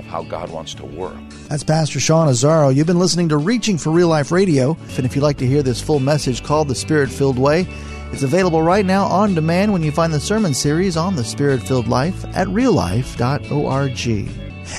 of 0.00 0.06
how 0.06 0.24
God 0.24 0.50
wants 0.50 0.74
to 0.74 0.84
work. 0.84 1.16
That's 1.48 1.62
Pastor 1.62 2.00
Sean 2.00 2.28
Azzaro. 2.28 2.74
You've 2.74 2.86
been 2.86 2.98
listening 2.98 3.28
to 3.28 3.36
Reaching 3.36 3.78
for 3.78 3.90
Real 3.90 4.08
Life 4.08 4.32
Radio. 4.32 4.76
And 4.96 5.06
if 5.06 5.14
you'd 5.14 5.22
like 5.22 5.38
to 5.38 5.46
hear 5.46 5.62
this 5.62 5.80
full 5.80 6.00
message 6.00 6.42
called 6.42 6.68
The 6.68 6.74
Spirit 6.74 7.10
Filled 7.10 7.38
Way, 7.38 7.68
it's 8.12 8.24
available 8.24 8.62
right 8.62 8.84
now 8.84 9.04
on 9.04 9.34
demand 9.34 9.72
when 9.72 9.84
you 9.84 9.92
find 9.92 10.12
the 10.12 10.18
sermon 10.18 10.52
series 10.52 10.96
on 10.96 11.14
the 11.14 11.22
Spirit 11.22 11.62
Filled 11.62 11.86
Life 11.86 12.24
at 12.36 12.48
reallife.org. 12.48 14.28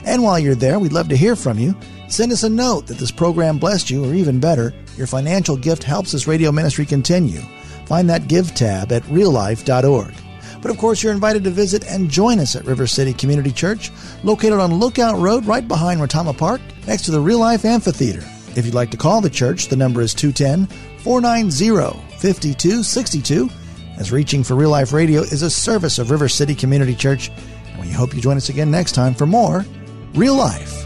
And 0.06 0.24
while 0.24 0.40
you're 0.40 0.56
there, 0.56 0.80
we'd 0.80 0.94
love 0.94 1.10
to 1.10 1.18
hear 1.18 1.36
from 1.36 1.58
you. 1.58 1.76
Send 2.10 2.32
us 2.34 2.44
a 2.44 2.50
note 2.50 2.88
that 2.88 2.98
this 2.98 3.12
program 3.12 3.58
blessed 3.58 3.90
you, 3.90 4.04
or 4.04 4.14
even 4.14 4.40
better, 4.40 4.74
your 4.98 5.08
financial 5.08 5.56
gift 5.56 5.84
helps 5.84 6.12
this 6.12 6.28
radio 6.28 6.52
ministry 6.52 6.86
continue. 6.86 7.42
Find 7.86 8.10
that 8.10 8.28
Give 8.28 8.54
tab 8.54 8.92
at 8.92 9.04
reallife.org. 9.04 10.14
But 10.62 10.72
of 10.72 10.78
course, 10.78 11.02
you're 11.02 11.12
invited 11.12 11.44
to 11.46 11.50
visit 11.50 11.86
and 11.88 12.10
join 12.10 12.40
us 12.40 12.56
at 12.56 12.66
River 12.66 12.88
City 12.88 13.14
Community 13.14 13.52
Church, 13.52 13.92
located 14.24 14.60
on 14.60 14.76
Lookout 14.76 15.20
Road 15.20 15.46
right 15.46 15.68
behind 15.68 16.00
Retama 16.00 16.38
Park, 16.38 16.62
next 16.88 17.06
to 17.06 17.12
the 17.12 17.20
Real 17.20 17.40
Life 17.40 17.66
Amphitheater. 17.66 18.24
If 18.56 18.66
you'd 18.66 18.76
like 18.76 18.92
to 18.92 18.98
call 18.98 19.22
the 19.22 19.30
church, 19.30 19.68
the 19.68 19.76
number 19.76 20.02
is 20.02 20.14
210 20.14 20.68
490 21.00 22.00
5262. 22.18 23.50
As 23.98 24.12
Reaching 24.12 24.44
for 24.44 24.56
Real 24.56 24.70
Life 24.70 24.94
Radio 24.94 25.22
is 25.22 25.42
a 25.42 25.50
service 25.50 26.00
of 26.00 26.12
River 26.12 26.30
City 26.30 26.56
Community 26.56 26.96
Church, 26.96 27.30
and 27.68 27.80
we 27.82 27.90
hope 27.92 28.14
you 28.14 28.22
join 28.22 28.38
us 28.38 28.50
again 28.50 28.70
next 28.70 28.94
time 28.94 29.14
for 29.14 29.26
more 29.26 29.66
Real 30.14 30.36
Life. 30.36 30.86